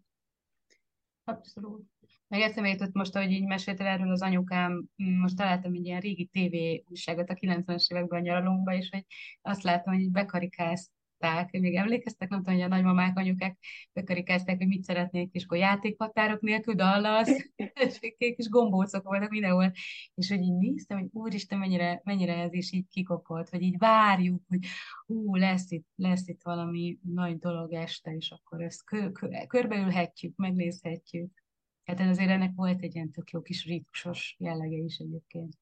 [1.23, 1.90] Abszolút.
[2.31, 6.25] Meg eszembe jutott most, ahogy így meséltél erről az anyukám, most találtam egy ilyen régi
[6.25, 6.55] TV
[6.89, 9.05] újságot a 90-es években a nyaralunkban, és hogy
[9.41, 10.91] azt látom, hogy így bekarikázt
[11.21, 13.57] akarták, még emlékeztek, nem tudom, hogy a nagymamák, anyukák
[13.93, 17.29] bekarikázták, hogy mit szeretnék, és akkor játékhatárok nélkül Dallas,
[17.85, 19.71] és kék kis gombócok voltak mindenhol,
[20.15, 24.41] és hogy így néztem, hogy úristen, mennyire, mennyire ez is így kikopolt, hogy így várjuk,
[24.47, 24.59] hogy
[25.05, 30.35] ú, lesz itt, lesz itt valami nagy dolog este, és akkor ezt kö, kö, körbeülhetjük,
[30.35, 31.40] megnézhetjük.
[31.83, 35.53] Hát azért ennek volt egy ilyen tök jó kis ritmusos jellege is egyébként.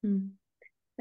[0.00, 0.40] Hmm.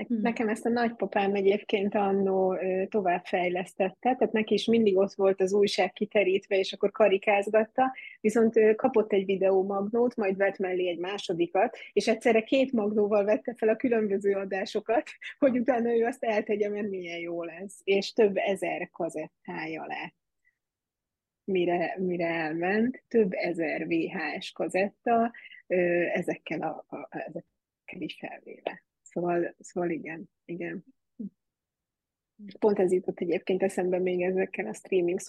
[0.07, 0.21] Hm.
[0.21, 2.57] Nekem ezt a nagypapám egyébként annó
[2.89, 9.13] továbbfejlesztette, tehát neki is mindig ott volt az újság kiterítve, és akkor karikázgatta, viszont kapott
[9.13, 14.33] egy videómagnót, majd vett mellé egy másodikat, és egyszerre két magnóval vette fel a különböző
[14.33, 15.03] adásokat,
[15.39, 20.18] hogy utána ő azt eltegye, mert milyen jó lesz, és több ezer kazettája lett
[21.49, 25.31] mire, mire elment, több ezer VHS kazetta,
[26.13, 28.83] ezekkel, a, a, ezekkel is felvéve.
[29.01, 30.85] Szóval, szóval igen, igen.
[32.59, 35.19] Pont ez jutott egyébként eszembe még ezekkel a streaming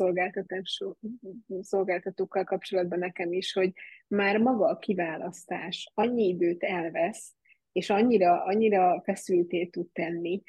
[1.61, 3.72] szolgáltatókkal kapcsolatban nekem is, hogy
[4.09, 7.35] már maga a kiválasztás annyi időt elvesz,
[7.72, 10.42] és annyira, annyira feszülté tud tenni,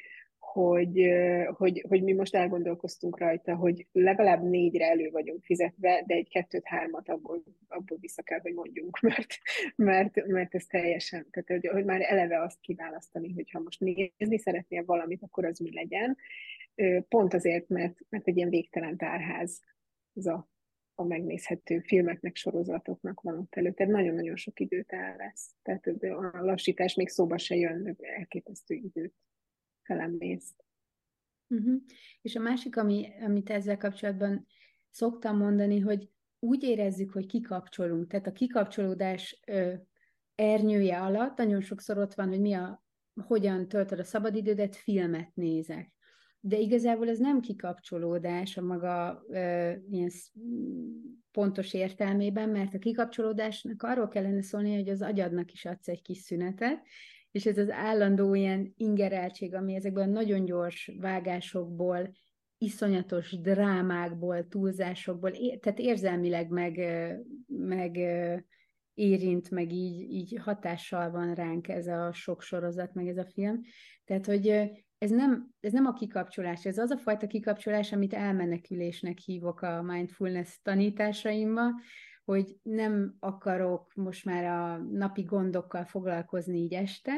[0.52, 1.10] hogy,
[1.56, 7.08] hogy, hogy mi most elgondolkoztunk rajta, hogy legalább négyre elő vagyunk fizetve, de egy kettőt-hármat
[7.08, 9.38] abból, abból vissza kell, hogy mondjunk, mert,
[9.76, 14.38] mert, mert ez teljesen, tehát hogy, hogy már eleve azt kiválasztani, hogy ha most nézni
[14.38, 16.16] szeretnél valamit, akkor az mi legyen.
[17.08, 19.60] Pont azért, mert, mert egy ilyen végtelen tárház
[20.14, 20.50] ez a,
[20.94, 23.76] a megnézhető filmeknek, sorozatoknak van ott előtt.
[23.76, 25.54] Tehát nagyon-nagyon sok időt elvesz.
[25.62, 29.14] Tehát a lassítás még szóba se jön, elképesztő időt
[29.82, 30.64] felemészt.
[31.48, 31.80] Uh-huh.
[32.22, 34.46] És a másik, ami, amit ezzel kapcsolatban
[34.90, 38.06] szoktam mondani, hogy úgy érezzük, hogy kikapcsolunk.
[38.06, 39.72] Tehát a kikapcsolódás ö,
[40.34, 42.84] ernyője alatt nagyon sokszor ott van, hogy mi a,
[43.26, 45.92] hogyan töltöd a szabadidődet, filmet nézek.
[46.40, 50.10] De igazából ez nem kikapcsolódás a maga ö, ilyen
[51.30, 56.18] pontos értelmében, mert a kikapcsolódásnak arról kellene szólni, hogy az agyadnak is adsz egy kis
[56.18, 56.86] szünetet,
[57.32, 62.12] és ez az állandó ilyen ingereltség, ami ezekben a nagyon gyors vágásokból,
[62.58, 66.80] iszonyatos drámákból, túlzásokból, tehát érzelmileg meg,
[67.46, 67.98] meg
[68.94, 73.60] érint, meg így, így hatással van ránk ez a sok sorozat, meg ez a film.
[74.04, 74.48] Tehát, hogy
[74.98, 79.82] ez nem, ez nem a kikapcsolás, ez az a fajta kikapcsolás, amit elmenekülésnek hívok a
[79.82, 81.70] mindfulness tanításaimba,
[82.24, 87.14] hogy nem akarok most már a napi gondokkal foglalkozni így este,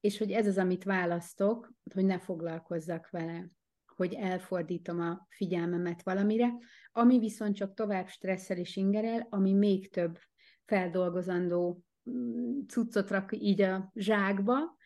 [0.00, 3.50] és hogy ez az, amit választok, hogy ne foglalkozzak vele,
[3.96, 6.52] hogy elfordítom a figyelmemet valamire,
[6.92, 10.18] ami viszont csak tovább stresszel és ingerel, ami még több
[10.64, 14.76] feldolgozandó mm, cuccot rak így a zsákba,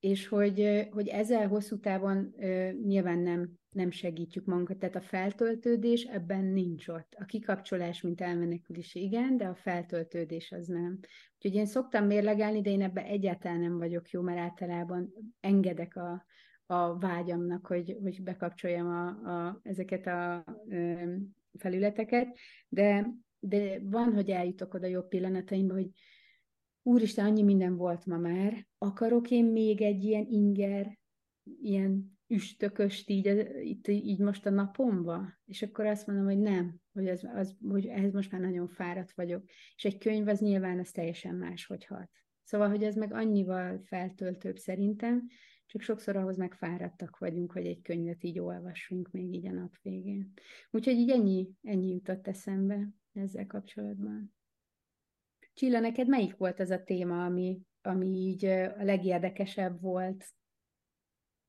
[0.00, 2.34] és hogy, hogy ezzel hosszú távon
[2.82, 7.14] nyilván nem nem segítjük magunkat, tehát a feltöltődés ebben nincs ott.
[7.18, 10.98] A kikapcsolás, mint elmenekülés, igen, de a feltöltődés az nem.
[11.34, 16.26] Úgyhogy én szoktam mérlegelni, de én ebben egyáltalán nem vagyok jó, mert általában engedek a,
[16.66, 21.14] a vágyamnak, hogy, hogy bekapcsoljam a, a, ezeket a ö,
[21.58, 22.36] felületeket,
[22.68, 25.90] de, de van, hogy eljutok oda jobb pillanataimba, hogy
[26.82, 30.98] úristen, annyi minden volt ma már, akarok én még egy ilyen inger,
[31.60, 37.06] ilyen üstököst így, itt, így most a napomba, és akkor azt mondom, hogy nem, hogy,
[37.06, 39.44] ez, az, hogy ehhez most már nagyon fáradt vagyok.
[39.76, 42.10] És egy könyv az nyilván az teljesen máshogy hat.
[42.42, 45.26] Szóval, hogy ez meg annyival feltöltőbb szerintem,
[45.66, 49.76] csak sokszor ahhoz meg fáradtak vagyunk, hogy egy könyvet így olvassunk még így a nap
[49.82, 50.32] végén.
[50.70, 54.34] Úgyhogy így ennyi, ennyi jutott eszembe ezzel kapcsolatban.
[55.54, 60.24] Csilla, neked melyik volt az a téma, ami, ami így a legérdekesebb volt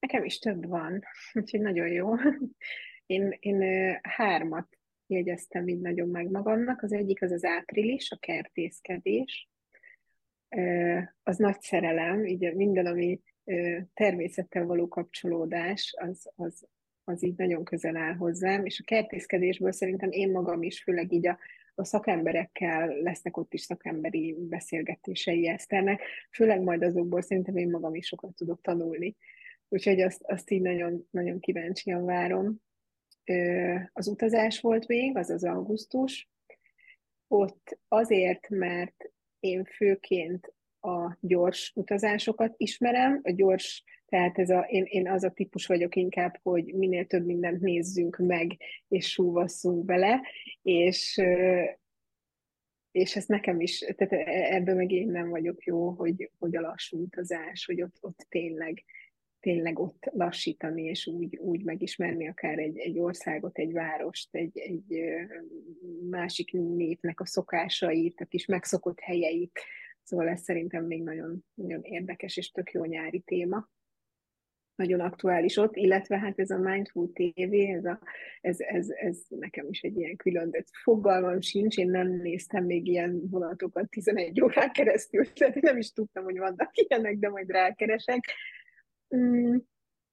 [0.02, 2.14] Nekem is több van, úgyhogy nagyon jó.
[3.06, 6.82] Én, én hármat jegyeztem így nagyon meg magamnak.
[6.82, 9.50] Az egyik az az április, a kertészkedés.
[11.24, 13.22] Az nagy szerelem, így minden, ami
[13.94, 16.68] természettel való kapcsolódás, az, az,
[17.04, 21.28] az így nagyon közel áll hozzám, és a kertészkedésből szerintem én magam is, főleg így
[21.28, 21.38] a,
[21.76, 28.08] a szakemberekkel lesznek ott is szakemberi beszélgetései Eszternek, főleg majd azokból szerintem én magam is
[28.08, 29.16] sokat tudok tanulni.
[29.74, 32.62] Úgyhogy azt, azt így nagyon, nagyon kíváncsian várom.
[33.94, 36.30] Az utazás volt még, az az augusztus.
[37.28, 44.84] Ott azért, mert én főként a gyors utazásokat ismerem, a gyors, tehát ez a, én,
[44.84, 48.58] én az a típus vagyok inkább, hogy minél több mindent nézzünk meg,
[48.88, 50.22] és súvasszunk bele,
[50.62, 51.22] és,
[52.92, 56.62] és ez nekem is, tehát e, ebben meg én nem vagyok jó, hogy, hogy a
[56.62, 58.84] lassú utazás, hogy ott, ott tényleg
[59.42, 65.04] tényleg ott lassítani, és úgy, úgy megismerni akár egy, egy országot, egy várost, egy, egy
[66.10, 69.60] másik népnek a szokásait, a kis megszokott helyeit.
[70.04, 73.70] Szóval ez szerintem még nagyon, nagyon érdekes és tök jó nyári téma.
[74.76, 78.00] Nagyon aktuális ott, illetve hát ez a Mindful TV, ez, a,
[78.42, 82.88] ez, ez, ez nekem is egy ilyen külön, de fogalmam sincs, én nem néztem még
[82.88, 88.34] ilyen vonatokat 11 órán keresztül, tehát nem is tudtam, hogy vannak ilyenek, de majd rákeresek
[89.16, 89.58] Mm,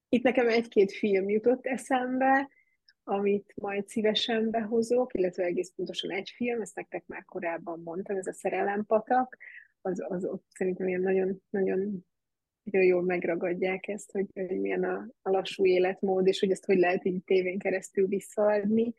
[0.09, 2.49] itt nekem egy-két film jutott eszembe,
[3.03, 8.27] amit majd szívesen behozok, illetve egész pontosan egy film, ezt nektek már korábban mondtam, ez
[8.27, 9.37] a Szerelempatak,
[9.81, 12.07] az, az ott szerintem ilyen nagyon, nagyon,
[12.63, 16.79] nagyon jól megragadják ezt, hogy, hogy milyen a, a lassú életmód, és hogy ezt hogy
[16.79, 18.95] lehet így tévén keresztül visszaadni.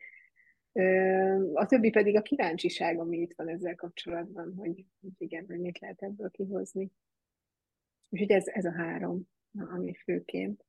[1.52, 5.78] A többi pedig a kíváncsiság, ami itt van ezzel kapcsolatban, hogy, hogy igen, hogy mit
[5.78, 6.90] lehet ebből kihozni.
[8.08, 10.64] Úgyhogy ez, ez a három ami főként.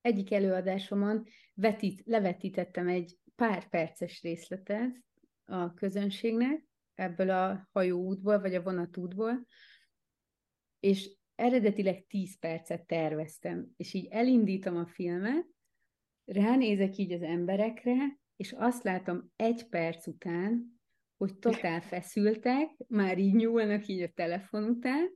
[0.00, 5.02] Egyik előadásomon vetít, levetítettem egy pár perces részletet
[5.44, 9.46] a közönségnek ebből a hajóútból, vagy a vonatútból,
[10.80, 15.46] és eredetileg 10 percet terveztem, és így elindítom a filmet,
[16.24, 20.80] ránézek így az emberekre, és azt látom egy perc után,
[21.16, 25.10] hogy totál feszültek, már így nyúlnak így a telefon után,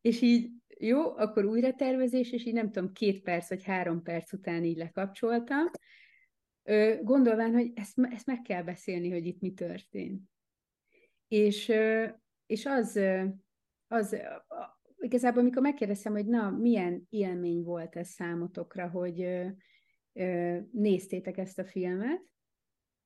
[0.00, 4.32] és így jó, akkor újra tervezés, és így nem tudom, két perc vagy három perc
[4.32, 5.64] után így lekapcsoltam,
[7.02, 10.22] gondolván, hogy ezt, ezt meg kell beszélni, hogy itt mi történt.
[11.28, 11.72] És,
[12.46, 13.00] és az,
[13.86, 14.16] az
[14.98, 19.46] igazából, amikor megkérdeztem, hogy na, milyen élmény volt ez számotokra, hogy
[20.70, 22.22] néztétek ezt a filmet,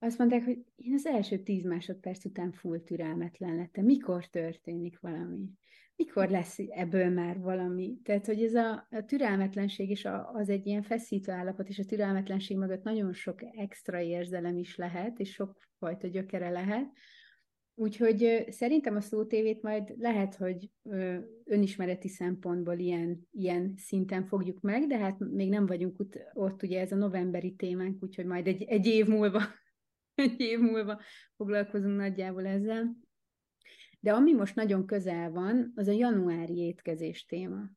[0.02, 3.84] azt mondták, hogy én az első tíz másodperc után full türelmetlen lettem.
[3.84, 5.48] Mikor történik valami?
[5.96, 7.98] Mikor lesz ebből már valami?
[8.02, 11.84] Tehát, hogy ez a, a türelmetlenség is a, az egy ilyen feszítő állapot, és a
[11.84, 16.86] türelmetlenség mögött nagyon sok extra érzelem is lehet, és sok fajta gyökere lehet.
[17.74, 20.70] Úgyhogy szerintem a szótévét majd lehet, hogy
[21.44, 26.80] önismereti szempontból ilyen, ilyen szinten fogjuk meg, de hát még nem vagyunk ott, ott ugye
[26.80, 29.42] ez a novemberi témánk, úgyhogy majd egy, egy év múlva
[30.14, 31.00] egy év múlva
[31.36, 32.96] foglalkozunk nagyjából ezzel.
[34.00, 37.70] De ami most nagyon közel van, az a januári étkezés téma.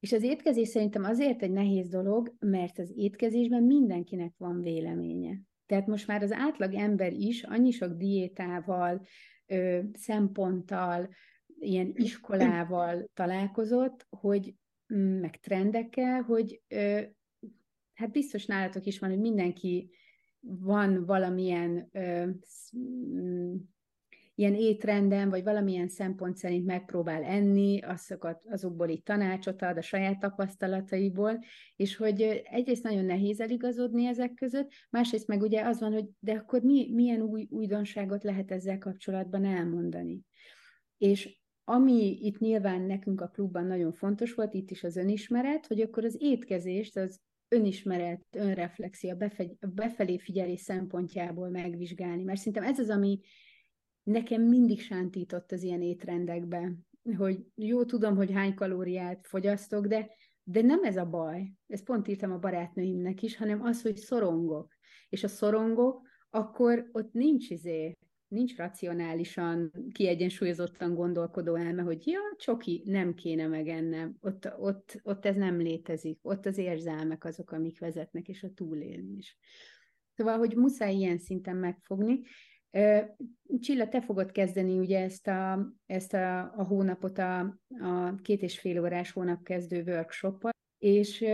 [0.00, 5.40] És az étkezés szerintem azért egy nehéz dolog, mert az étkezésben mindenkinek van véleménye.
[5.66, 9.06] Tehát most már az átlag ember is annyi sok diétával,
[9.46, 11.08] ö, szemponttal,
[11.58, 14.54] ilyen iskolával találkozott, hogy
[14.94, 17.00] mm, meg trendekkel, hogy ö,
[17.94, 19.90] hát biztos nálatok is van, hogy mindenki
[20.46, 22.26] van valamilyen ö,
[22.78, 23.54] mm,
[24.34, 30.18] ilyen étrenden, vagy valamilyen szempont szerint megpróbál enni, azokat, azokból így tanácsot ad a saját
[30.18, 31.38] tapasztalataiból,
[31.76, 36.32] és hogy egyrészt nagyon nehéz eligazodni ezek között, másrészt meg ugye az van, hogy de
[36.32, 40.20] akkor mi, milyen új újdonságot lehet ezzel kapcsolatban elmondani.
[40.98, 45.80] És ami itt nyilván nekünk a klubban nagyon fontos volt, itt is az önismeret, hogy
[45.80, 49.16] akkor az étkezést az önismeret, önreflexia,
[49.74, 52.22] befelé figyelés szempontjából megvizsgálni.
[52.22, 53.20] Mert szerintem ez az, ami
[54.02, 56.72] nekem mindig sántított az ilyen étrendekbe,
[57.16, 60.10] hogy jó, tudom, hogy hány kalóriát fogyasztok, de,
[60.42, 61.52] de nem ez a baj.
[61.66, 64.72] Ezt pont írtam a barátnőimnek is, hanem az, hogy szorongok.
[65.08, 67.96] És a szorongok, akkor ott nincs izé,
[68.28, 74.16] nincs racionálisan, kiegyensúlyozottan gondolkodó elme, hogy ja, csoki, nem kéne megennem.
[74.20, 76.18] Ott, ott, ott ez nem létezik.
[76.22, 79.38] Ott az érzelmek azok, amik vezetnek, és a túlélés.
[80.16, 82.20] Szóval, hogy muszáj ilyen szinten megfogni.
[83.60, 87.38] Csilla, te fogod kezdeni ugye ezt a, ezt a, a hónapot, a,
[87.80, 91.24] a két és fél órás hónap kezdő workshoppal, és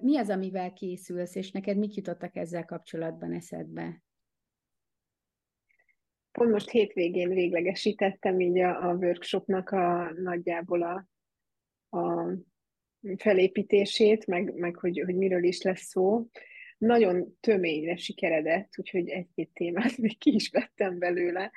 [0.00, 4.02] mi az, amivel készülsz, és neked mit jutottak ezzel kapcsolatban eszedbe?
[6.32, 11.06] Pont most hétvégén véglegesítettem így a, a workshopnak a nagyjából a,
[11.98, 12.32] a
[13.16, 16.26] felépítését, meg, meg hogy, hogy miről is lesz szó.
[16.78, 21.52] Nagyon töményre sikeredett, úgyhogy egy-két témát még ki is vettem belőle.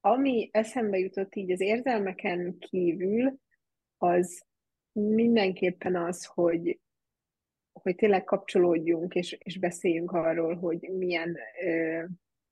[0.00, 3.38] Ami eszembe jutott így az érzelmeken kívül,
[3.96, 4.44] az
[4.92, 6.80] mindenképpen az, hogy
[7.82, 12.02] hogy tényleg kapcsolódjunk, és, és beszéljünk arról, hogy milyen, ö,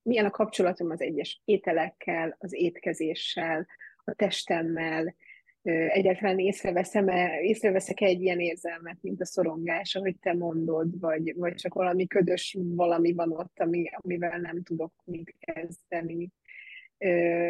[0.03, 3.67] milyen a kapcsolatom az egyes ételekkel, az étkezéssel,
[4.05, 5.15] a testemmel,
[5.63, 11.75] egyáltalán észreveszem-e, észreveszek-e egy ilyen érzelmet, mint a szorongás, ahogy te mondod, vagy, vagy csak
[11.75, 16.31] valami ködös valami van ott, ami, amivel nem tudok mit kezdeni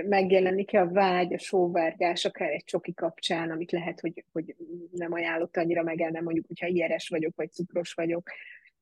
[0.09, 4.55] megjelenik-e a vágy, a sóvárgás, akár egy csoki kapcsán, amit lehet, hogy, hogy
[4.91, 8.31] nem ajánlott annyira megennem, mondjuk, hogyha ilyeres vagyok, vagy cukros vagyok,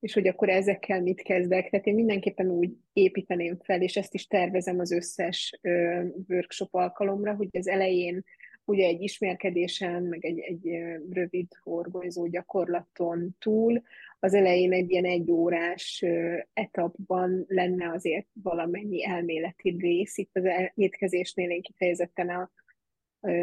[0.00, 1.70] és hogy akkor ezekkel mit kezdek.
[1.70, 7.34] Tehát én mindenképpen úgy építeném fel, és ezt is tervezem az összes ö, workshop alkalomra,
[7.34, 8.24] hogy az elején
[8.64, 10.68] ugye egy ismerkedésen, meg egy, egy
[11.10, 13.82] rövid horgonyzó gyakorlaton túl
[14.20, 16.04] az elején egy ilyen egyórás
[16.52, 20.16] etapban lenne azért valamennyi elméleti rész.
[20.18, 22.50] Itt az étkezésnél én kifejezetten a,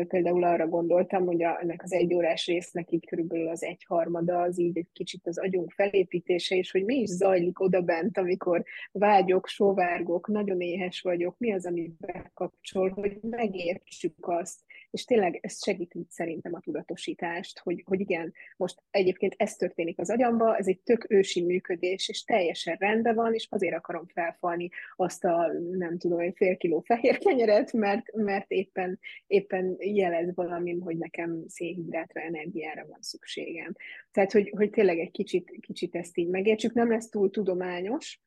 [0.08, 4.78] például arra gondoltam, hogy a, ennek az egyórás résznek így körülbelül az egyharmada az így
[4.78, 10.28] egy kicsit az agyunk felépítése, és hogy mi is zajlik oda bent, amikor vágyok, sovárgok,
[10.28, 14.60] nagyon éhes vagyok, mi az, ami bekapcsol, hogy megértsük azt,
[14.92, 20.10] és tényleg ez segíti szerintem a tudatosítást, hogy, hogy igen, most egyébként ez történik az
[20.10, 25.26] agyamba, ez egy tök ősi működés, és teljesen rendben van, és azért akarom felfalni azt
[25.26, 30.98] a, nem tudom, egy fél kiló fehér kenyeret, mert, mert éppen, éppen jelez valamin, hogy
[30.98, 33.76] nekem szénhidrátra, energiára van szükségem.
[34.12, 38.22] Tehát, hogy, hogy tényleg egy kicsit, kicsit ezt így megértsük, nem lesz túl tudományos,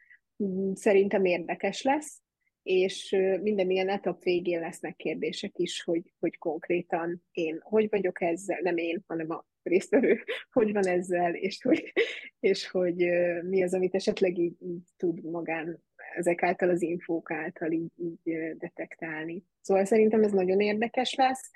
[0.75, 2.21] szerintem érdekes lesz,
[2.63, 8.61] és minden ilyen etap végén lesznek kérdések is, hogy, hogy konkrétan én hogy vagyok ezzel,
[8.63, 11.93] nem én, hanem a résztvevő, hogy van ezzel, és hogy,
[12.41, 12.97] és hogy
[13.43, 15.83] mi az, amit esetleg így, így tud magán
[16.15, 19.45] ezek által az infók által így, így detektálni.
[19.61, 21.51] Szóval szerintem ez nagyon érdekes lesz.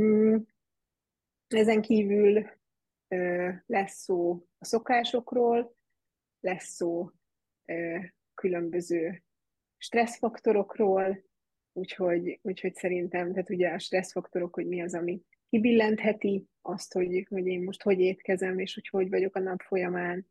[0.00, 0.36] Mm,
[1.48, 2.46] ezen kívül
[3.66, 5.76] lesz szó a szokásokról,
[6.40, 7.10] lesz szó
[8.34, 9.22] különböző
[9.76, 11.24] stresszfaktorokról,
[11.72, 17.46] úgyhogy, úgyhogy szerintem, tehát ugye a stresszfaktorok, hogy mi az, ami kibillentheti azt, hogy, hogy
[17.46, 20.26] én most hogy étkezem, és hogy hogy vagyok a nap folyamán.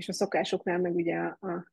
[0.00, 1.72] És a szokásoknál meg ugye a, a,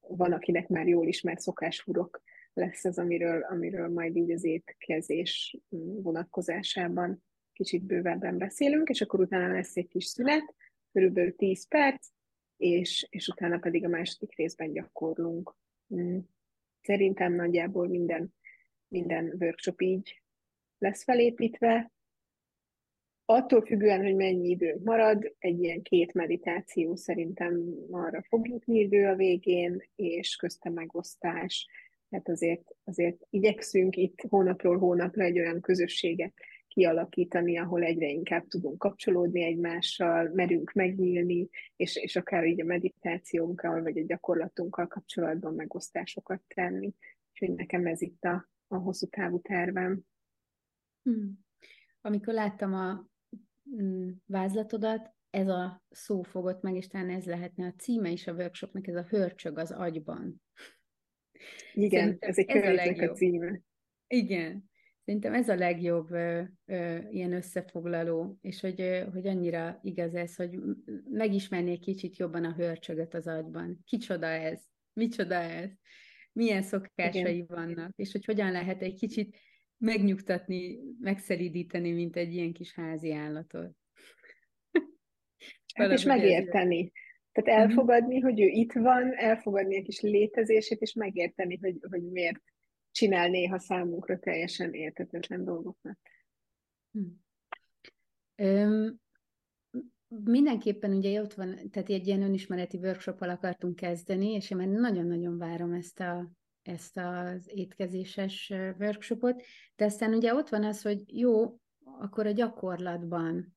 [0.00, 5.56] van, akinek már jól ismert szokáshurok lesz az, amiről, amiről majd így az étkezés
[6.02, 10.54] vonatkozásában kicsit bővebben beszélünk, és akkor utána lesz egy kis szünet,
[10.92, 12.08] körülbelül 10 perc,
[12.56, 15.56] és, és utána pedig a második részben gyakorlunk.
[15.94, 16.18] Mm.
[16.82, 18.34] Szerintem nagyjából minden,
[18.88, 20.22] minden workshop így
[20.78, 21.92] lesz felépítve.
[23.28, 29.06] Attól függően, hogy mennyi idő marad, egy ilyen két meditáció szerintem arra fog jutni idő
[29.06, 31.66] a végén, és közte megosztás.
[32.08, 36.34] Tehát azért, azért igyekszünk itt hónapról hónapra egy olyan közösséget
[36.68, 43.82] kialakítani, ahol egyre inkább tudunk kapcsolódni egymással, merünk megnyílni, és, és akár így a meditációnkkal,
[43.82, 46.94] vagy a gyakorlatunkkal kapcsolatban megosztásokat tenni.
[47.30, 50.00] Úgyhogy nekem ez itt a, a hosszú távú tervem.
[51.02, 51.44] Hmm.
[52.00, 53.14] Amikor láttam a
[54.26, 58.86] vázlatodat, ez a szó fogott meg, és talán ez lehetne a címe is a workshopnak,
[58.86, 60.42] ez a hörcsög az agyban.
[61.72, 63.60] Igen, Szerintem ez egy ez a, a címe.
[64.06, 64.70] Igen.
[65.04, 70.36] Szerintem ez a legjobb ö, ö, ilyen összefoglaló, és hogy, ö, hogy annyira igaz ez,
[70.36, 70.58] hogy
[71.10, 73.80] megismerni egy kicsit jobban a hörcsögöt az agyban.
[73.84, 74.62] Kicsoda ez?
[74.92, 75.70] Micsoda ez?
[76.32, 77.46] Milyen szokásai Igen.
[77.48, 77.92] vannak?
[77.96, 79.36] És hogy hogyan lehet egy kicsit
[79.78, 83.76] megnyugtatni, megszeridíteni, mint egy ilyen kis házi állatot.
[85.74, 86.92] Hát és megérteni.
[87.32, 87.70] Tehát mhm.
[87.70, 92.42] elfogadni, hogy ő itt van, elfogadni a kis létezését, és megérteni, hogy, hogy miért
[92.90, 95.98] csinál néha számunkra teljesen értetetlen dolgokat.
[98.34, 99.00] Öm,
[100.08, 105.38] mindenképpen ugye ott van, tehát egy ilyen önismereti workshop akartunk kezdeni, és én már nagyon-nagyon
[105.38, 106.30] várom ezt, a,
[106.66, 109.42] ezt az étkezéses workshopot,
[109.76, 111.60] de aztán ugye ott van az, hogy jó,
[112.00, 113.56] akkor a gyakorlatban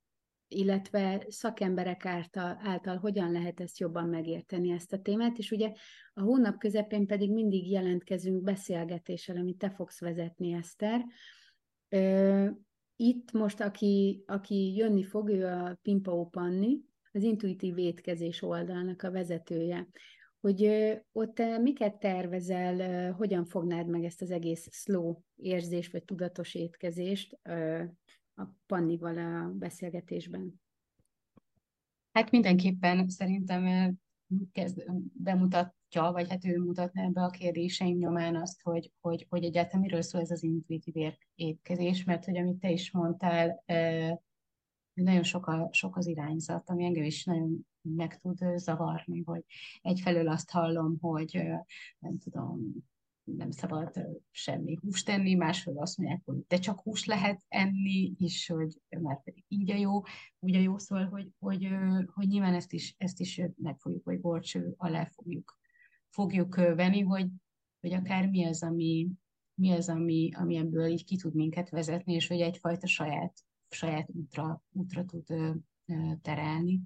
[0.52, 5.72] illetve szakemberek által, által hogyan lehet ezt jobban megérteni, ezt a témát, és ugye
[6.14, 11.06] a hónap közepén pedig mindig jelentkezünk beszélgetéssel, amit te fogsz vezetni, Eszter.
[12.96, 16.80] Itt most, aki, aki jönni fog, ő a Pimpao Panni,
[17.12, 19.88] az intuitív étkezés oldalnak a vezetője.
[20.40, 20.66] Hogy
[21.12, 27.40] ott te miket tervezel, hogyan fognád meg ezt az egész slow érzés, vagy tudatos étkezést
[28.36, 30.62] a Pannival a beszélgetésben?
[32.12, 33.94] Hát mindenképpen szerintem
[34.52, 34.84] kezd,
[35.14, 40.02] bemutatja, vagy hát ő mutatna ebbe a kérdéseim nyomán azt, hogy, hogy, hogy egyáltalán miről
[40.02, 43.64] szól ez az intuitív étkezés, mert hogy amit te is mondtál,
[45.04, 49.44] nagyon sok, a, sok az irányzat, ami engem is nagyon meg tud zavarni, hogy
[49.82, 51.42] egyfelől azt hallom, hogy
[52.00, 52.74] nem tudom,
[53.24, 58.48] nem szabad semmi húst enni, másról azt mondják, hogy de csak húst lehet enni, és
[58.48, 60.02] hogy már pedig így a jó,
[60.40, 61.68] úgy a jó szól, hogy, hogy,
[62.14, 65.58] hogy nyilván ezt is, ezt is meg fogjuk, vagy borcső alá fogjuk,
[66.10, 67.28] fogjuk venni, hogy,
[67.80, 69.08] hogy akár mi az, ami,
[69.54, 74.10] mi az, ami, ami ebből így ki tud minket vezetni, és hogy egyfajta saját, saját
[74.12, 75.26] útra, útra tud
[76.22, 76.82] terelni.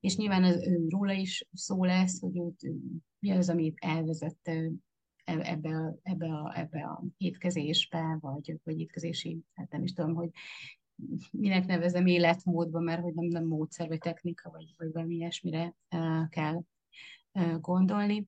[0.00, 2.74] És nyilván az, róla is szó lesz, hogy őt,
[3.18, 4.50] mi az, amit elvezett
[5.24, 10.30] ebbe a, ebbe a, ebbe a étkezésbe, vagy, vagy étkezési, hát nem is tudom, hogy
[11.30, 15.74] minek nevezem életmódba, mert hogy nem, nem módszer, vagy technika, vagy, vagy valami ilyesmire
[16.28, 16.62] kell
[17.60, 18.26] gondolni.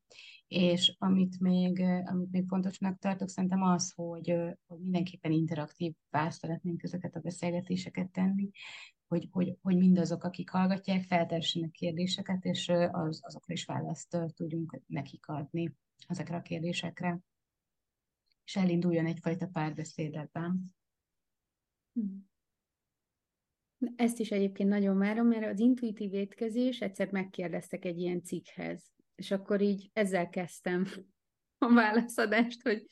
[0.51, 4.35] És amit még, amit még fontosnak tartok, szerintem az, hogy,
[4.67, 5.93] hogy mindenképpen interaktív
[6.29, 8.51] szeretnénk ezeket a beszélgetéseket tenni,
[9.07, 15.27] hogy, hogy, hogy mindazok, akik hallgatják, feltessenek kérdéseket, és az, azokra is választ tudjunk nekik
[15.27, 15.75] adni
[16.07, 17.21] ezekre a kérdésekre,
[18.45, 20.75] és elinduljon egyfajta párbeszéd ebben.
[21.93, 22.29] Hmm.
[23.97, 29.31] Ezt is egyébként nagyon várom, mert az intuitív étkezés egyszer megkérdeztek egy ilyen cikkhez, és
[29.31, 30.87] akkor így ezzel kezdtem
[31.59, 32.87] a válaszadást, hogy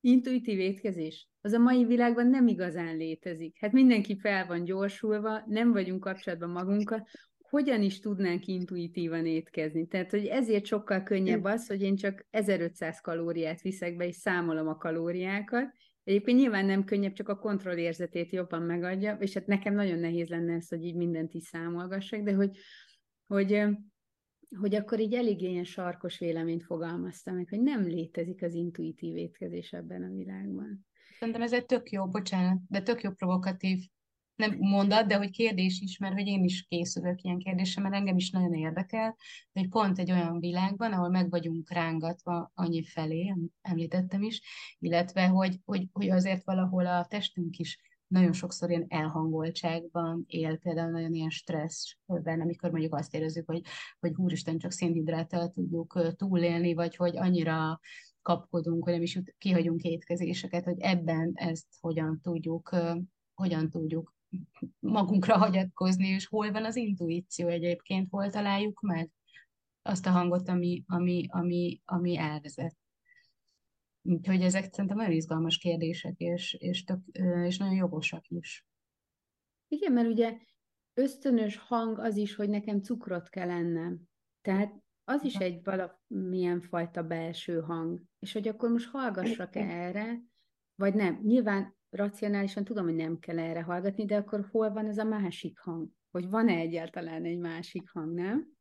[0.00, 3.56] intuitív étkezés, az a mai világban nem igazán létezik.
[3.60, 7.06] Hát mindenki fel van gyorsulva, nem vagyunk kapcsolatban magunkkal,
[7.38, 9.86] hogyan is tudnánk intuitívan étkezni.
[9.86, 14.68] Tehát, hogy ezért sokkal könnyebb az, hogy én csak 1500 kalóriát viszek be, és számolom
[14.68, 15.72] a kalóriákat.
[16.04, 20.54] Egyébként nyilván nem könnyebb, csak a kontrollérzetét jobban megadja, és hát nekem nagyon nehéz lenne
[20.54, 22.56] ez, hogy így mindent is számolgassak, de hogy,
[23.26, 23.62] hogy,
[24.60, 29.72] hogy akkor így elég ilyen sarkos véleményt fogalmaztam meg, hogy nem létezik az intuitív étkezés
[29.72, 30.86] ebben a világban.
[31.18, 33.78] Szerintem ez egy tök jó, bocsánat, de tök jó provokatív
[34.36, 38.16] nem mondat, de hogy kérdés is, mert hogy én is készülök ilyen kérdésre, mert engem
[38.16, 39.16] is nagyon érdekel,
[39.52, 44.40] hogy pont egy olyan világban, ahol meg vagyunk rángatva annyi felé, említettem is,
[44.78, 50.90] illetve hogy, hogy, hogy azért valahol a testünk is nagyon sokszor ilyen elhangoltságban él, például
[50.90, 53.62] nagyon ilyen stresszben, amikor mondjuk azt érezzük, hogy,
[54.00, 57.80] hogy úristen, csak szénhidráttal tudjuk túlélni, vagy hogy annyira
[58.22, 62.76] kapkodunk, hogy nem is kihagyunk étkezéseket, hogy ebben ezt hogyan tudjuk,
[63.34, 64.14] hogyan tudjuk
[64.78, 69.10] magunkra hagyatkozni, és hol van az intuíció egyébként, hol találjuk meg
[69.82, 72.76] azt a hangot, ami, ami, ami, ami elvezet.
[74.06, 76.98] Úgyhogy ezek szerintem nagyon izgalmas kérdések, és, és, tök,
[77.44, 78.66] és nagyon jogosak is.
[79.68, 80.36] Igen, mert ugye
[80.94, 84.00] ösztönös hang az is, hogy nekem cukrot kell ennem.
[84.40, 88.02] Tehát az is egy valamilyen fajta belső hang.
[88.18, 90.20] És hogy akkor most hallgassak erre,
[90.74, 91.20] vagy nem.
[91.22, 95.58] Nyilván racionálisan tudom, hogy nem kell erre hallgatni, de akkor hol van ez a másik
[95.58, 95.90] hang?
[96.10, 98.55] Hogy van-e egyáltalán egy másik hang, nem?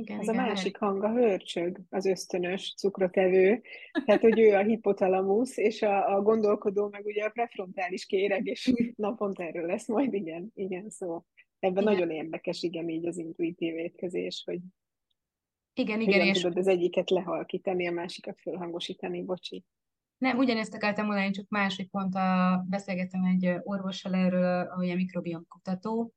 [0.00, 3.62] Igen, az igen, a másik hang a hörcsög, az ösztönös cukrotevő,
[4.04, 8.72] tehát hogy ő a hipotalamusz, és a, a gondolkodó meg ugye a prefrontális kéreg, és
[8.96, 11.24] napont erről lesz majd, igen, igen, szó.
[11.58, 11.94] Ebben igen.
[11.94, 14.58] nagyon érdekes, igen, így az intuitív étkezés, hogy
[15.74, 16.40] igen, igen, és...
[16.40, 19.64] tudod az egyiket lehalkítani, a másikat fölhangosítani, bocsi.
[20.18, 26.12] Nem, ugyanezt akartam mondani, csak másik pont a, beszélgettem egy orvossal erről, a mikrobiom kutató,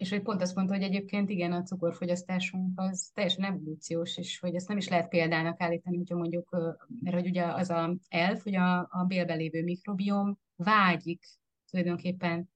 [0.00, 4.54] és hogy pont azt mondta, hogy egyébként igen, a cukorfogyasztásunk az teljesen evolúciós, és hogy
[4.54, 6.50] ezt nem is lehet példának állítani, hogyha mondjuk,
[7.00, 11.24] mert hogy ugye az a elf, hogy a, a bélben lévő mikrobiom vágyik
[11.70, 12.50] tulajdonképpen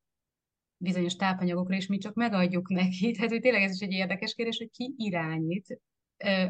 [0.76, 3.10] bizonyos tápanyagokra, és mi csak megadjuk neki.
[3.12, 5.80] Tehát, hogy tényleg ez is egy érdekes kérdés, hogy ki irányít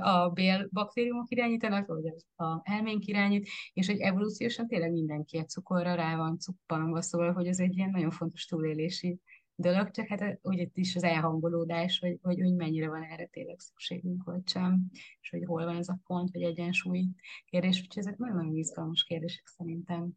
[0.00, 5.94] a bélbaktériumok irányítanak, vagy az a elménk irányít, és hogy evolúciósan tényleg mindenki egy cukorra
[5.94, 9.20] rá van cuppanva, szóval, hogy ez egy ilyen nagyon fontos túlélési
[9.56, 13.58] dolog, csak hát úgy itt is az elhangolódás, hogy, hogy, hogy mennyire van erre tényleg
[13.58, 14.90] szükségünk, vagy sem,
[15.20, 17.08] és hogy hol van ez a pont, vagy egyensúly
[17.44, 20.10] kérdés, úgyhogy ezek nagyon-nagyon izgalmas kérdések szerintem.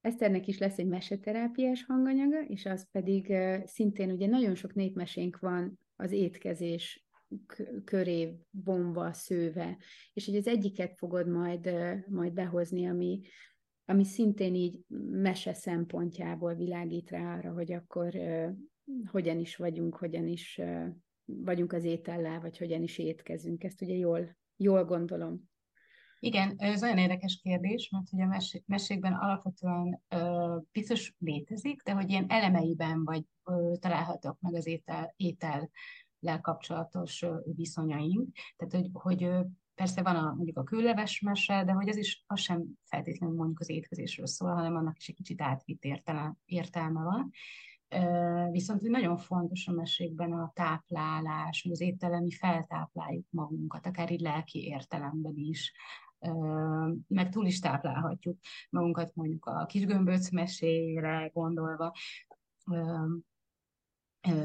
[0.00, 3.34] Eszternek is lesz egy meseterápiás hanganyaga, és az pedig
[3.64, 7.04] szintén ugye nagyon sok népmesénk van az étkezés
[7.84, 9.76] köré vonva, szőve,
[10.12, 11.70] és hogy az egyiket fogod majd,
[12.08, 13.20] majd behozni, ami,
[13.90, 14.78] ami szintén így
[15.10, 18.14] mese szempontjából világít rá arra, hogy akkor
[19.06, 20.60] hogyan is vagyunk, hogyan is
[21.24, 23.64] vagyunk az étellel, vagy hogyan is étkezünk.
[23.64, 25.48] Ezt ugye jól, jól gondolom.
[26.18, 31.92] Igen, ez nagyon érdekes kérdés, mert ugye a mesék, mesékben alapvetően ö, biztos létezik, de
[31.92, 35.70] hogy ilyen elemeiben vagy ö, találhatók meg az étel, étel
[36.40, 38.28] kapcsolatos viszonyaink.
[38.56, 39.30] Tehát, hogy, hogy
[39.80, 43.60] persze van a, mondjuk a külleves mese, de hogy az is az sem feltétlenül mondjuk
[43.60, 47.30] az étkezésről szól, hanem annak is egy kicsit átvitt értelme, értelme van.
[48.50, 54.66] Viszont nagyon fontos a mesékben a táplálás, hogy az étteremi feltápláljuk magunkat, akár így lelki
[54.66, 55.72] értelemben is,
[57.06, 58.38] meg túl is táplálhatjuk
[58.70, 61.92] magunkat mondjuk a kisgömböc mesére gondolva,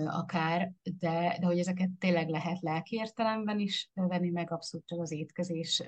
[0.07, 5.11] akár, de, de hogy ezeket tényleg lehet lelki értelemben is venni, meg abszolút csak az
[5.11, 5.84] étkezés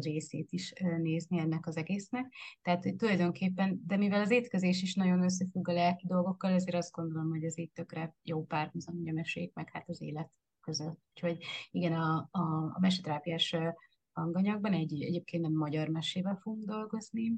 [0.00, 2.32] részét is nézni ennek az egésznek.
[2.62, 7.30] Tehát tulajdonképpen, de mivel az étkezés is nagyon összefügg a lelki dolgokkal, ezért azt gondolom,
[7.30, 11.00] hogy ez így tökre jó párhuzam, hogy a mesék, meg hát az élet között.
[11.14, 12.40] Úgyhogy igen, a, a,
[12.72, 13.56] a mesetrápiás
[14.12, 17.32] hanganyagban egy, egyébként nem magyar mesével fogunk dolgozni,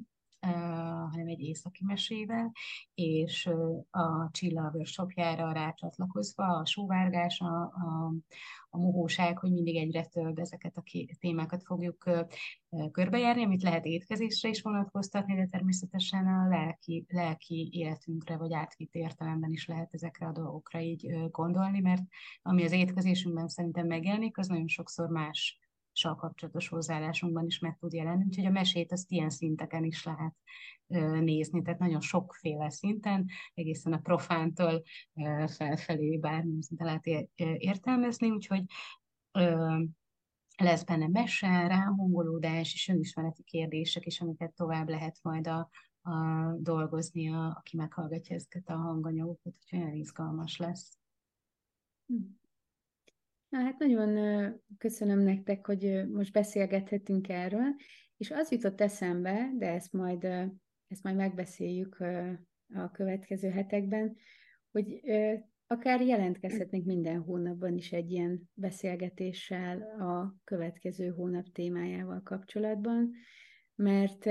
[1.11, 2.51] hanem egy északi mesével,
[2.93, 3.49] és
[3.89, 8.13] a Csilla workshopjára rácsatlakozva a sóvárgás, a, a,
[8.69, 10.83] a mohóság, hogy mindig egyre több ezeket a
[11.19, 12.09] témákat fogjuk
[12.91, 19.51] körbejárni, amit lehet étkezésre is vonatkoztatni, de természetesen a lelki, lelki életünkre, vagy átvitt értelemben
[19.51, 22.03] is lehet ezekre a dolgokra így gondolni, mert
[22.41, 25.62] ami az étkezésünkben szerintem megjelenik, az nagyon sokszor más
[26.01, 30.35] kapcsolatos hozzáállásunkban is meg tud jelenni, úgyhogy a mesét azt ilyen szinteken is lehet
[31.21, 34.83] nézni, tehát nagyon sokféle szinten, egészen a profántól
[35.47, 38.63] felfelé bármi szinten lehet értelmezni, úgyhogy
[40.57, 45.69] lesz benne mese, ráhangolódás és önismereti kérdések is, amiket tovább lehet majd a,
[46.01, 46.11] a
[46.57, 50.97] dolgozni, a, aki meghallgatja ezeket a hanganyagokat, úgyhogy olyan izgalmas lesz.
[53.53, 54.17] Na hát nagyon
[54.77, 57.75] köszönöm nektek, hogy most beszélgethetünk erről,
[58.17, 60.23] és az jutott eszembe, de ezt majd,
[60.87, 61.97] ezt majd megbeszéljük
[62.73, 64.15] a következő hetekben,
[64.71, 65.01] hogy
[65.67, 73.11] akár jelentkezhetnénk minden hónapban is egy ilyen beszélgetéssel a következő hónap témájával kapcsolatban,
[73.75, 74.25] mert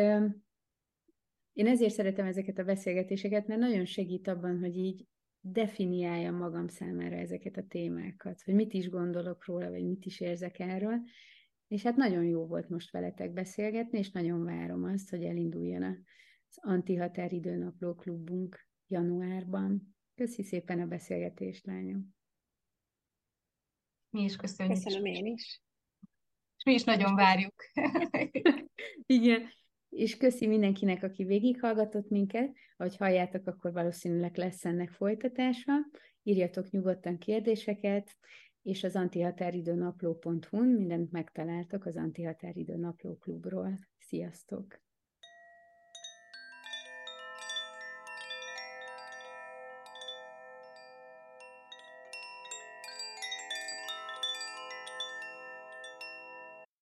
[1.52, 5.06] én ezért szeretem ezeket a beszélgetéseket, mert nagyon segít abban, hogy így
[5.44, 10.58] definiáljam magam számára ezeket a témákat, hogy mit is gondolok róla, vagy mit is érzek
[10.58, 11.00] erről.
[11.68, 16.58] És hát nagyon jó volt most veletek beszélgetni, és nagyon várom azt, hogy elinduljon az
[16.60, 19.96] Antihatáridőnapló klubunk januárban.
[20.14, 22.14] Köszi szépen a beszélgetést, lányom.
[24.10, 24.74] Mi is köszönjük.
[24.74, 25.62] Köszönöm én is.
[26.56, 27.54] És mi is nagyon várjuk.
[29.06, 29.48] Igen.
[29.92, 32.56] És köszi mindenkinek, aki végighallgatott minket.
[32.76, 35.72] Ahogy halljátok, akkor valószínűleg lesz ennek folytatása.
[36.22, 38.16] Írjatok nyugodtan kérdéseket,
[38.62, 43.88] és az antihatáridőnapló.hu-n mindent megtaláltok az Antihatáridő Napló Klubról.
[43.98, 44.80] Sziasztok!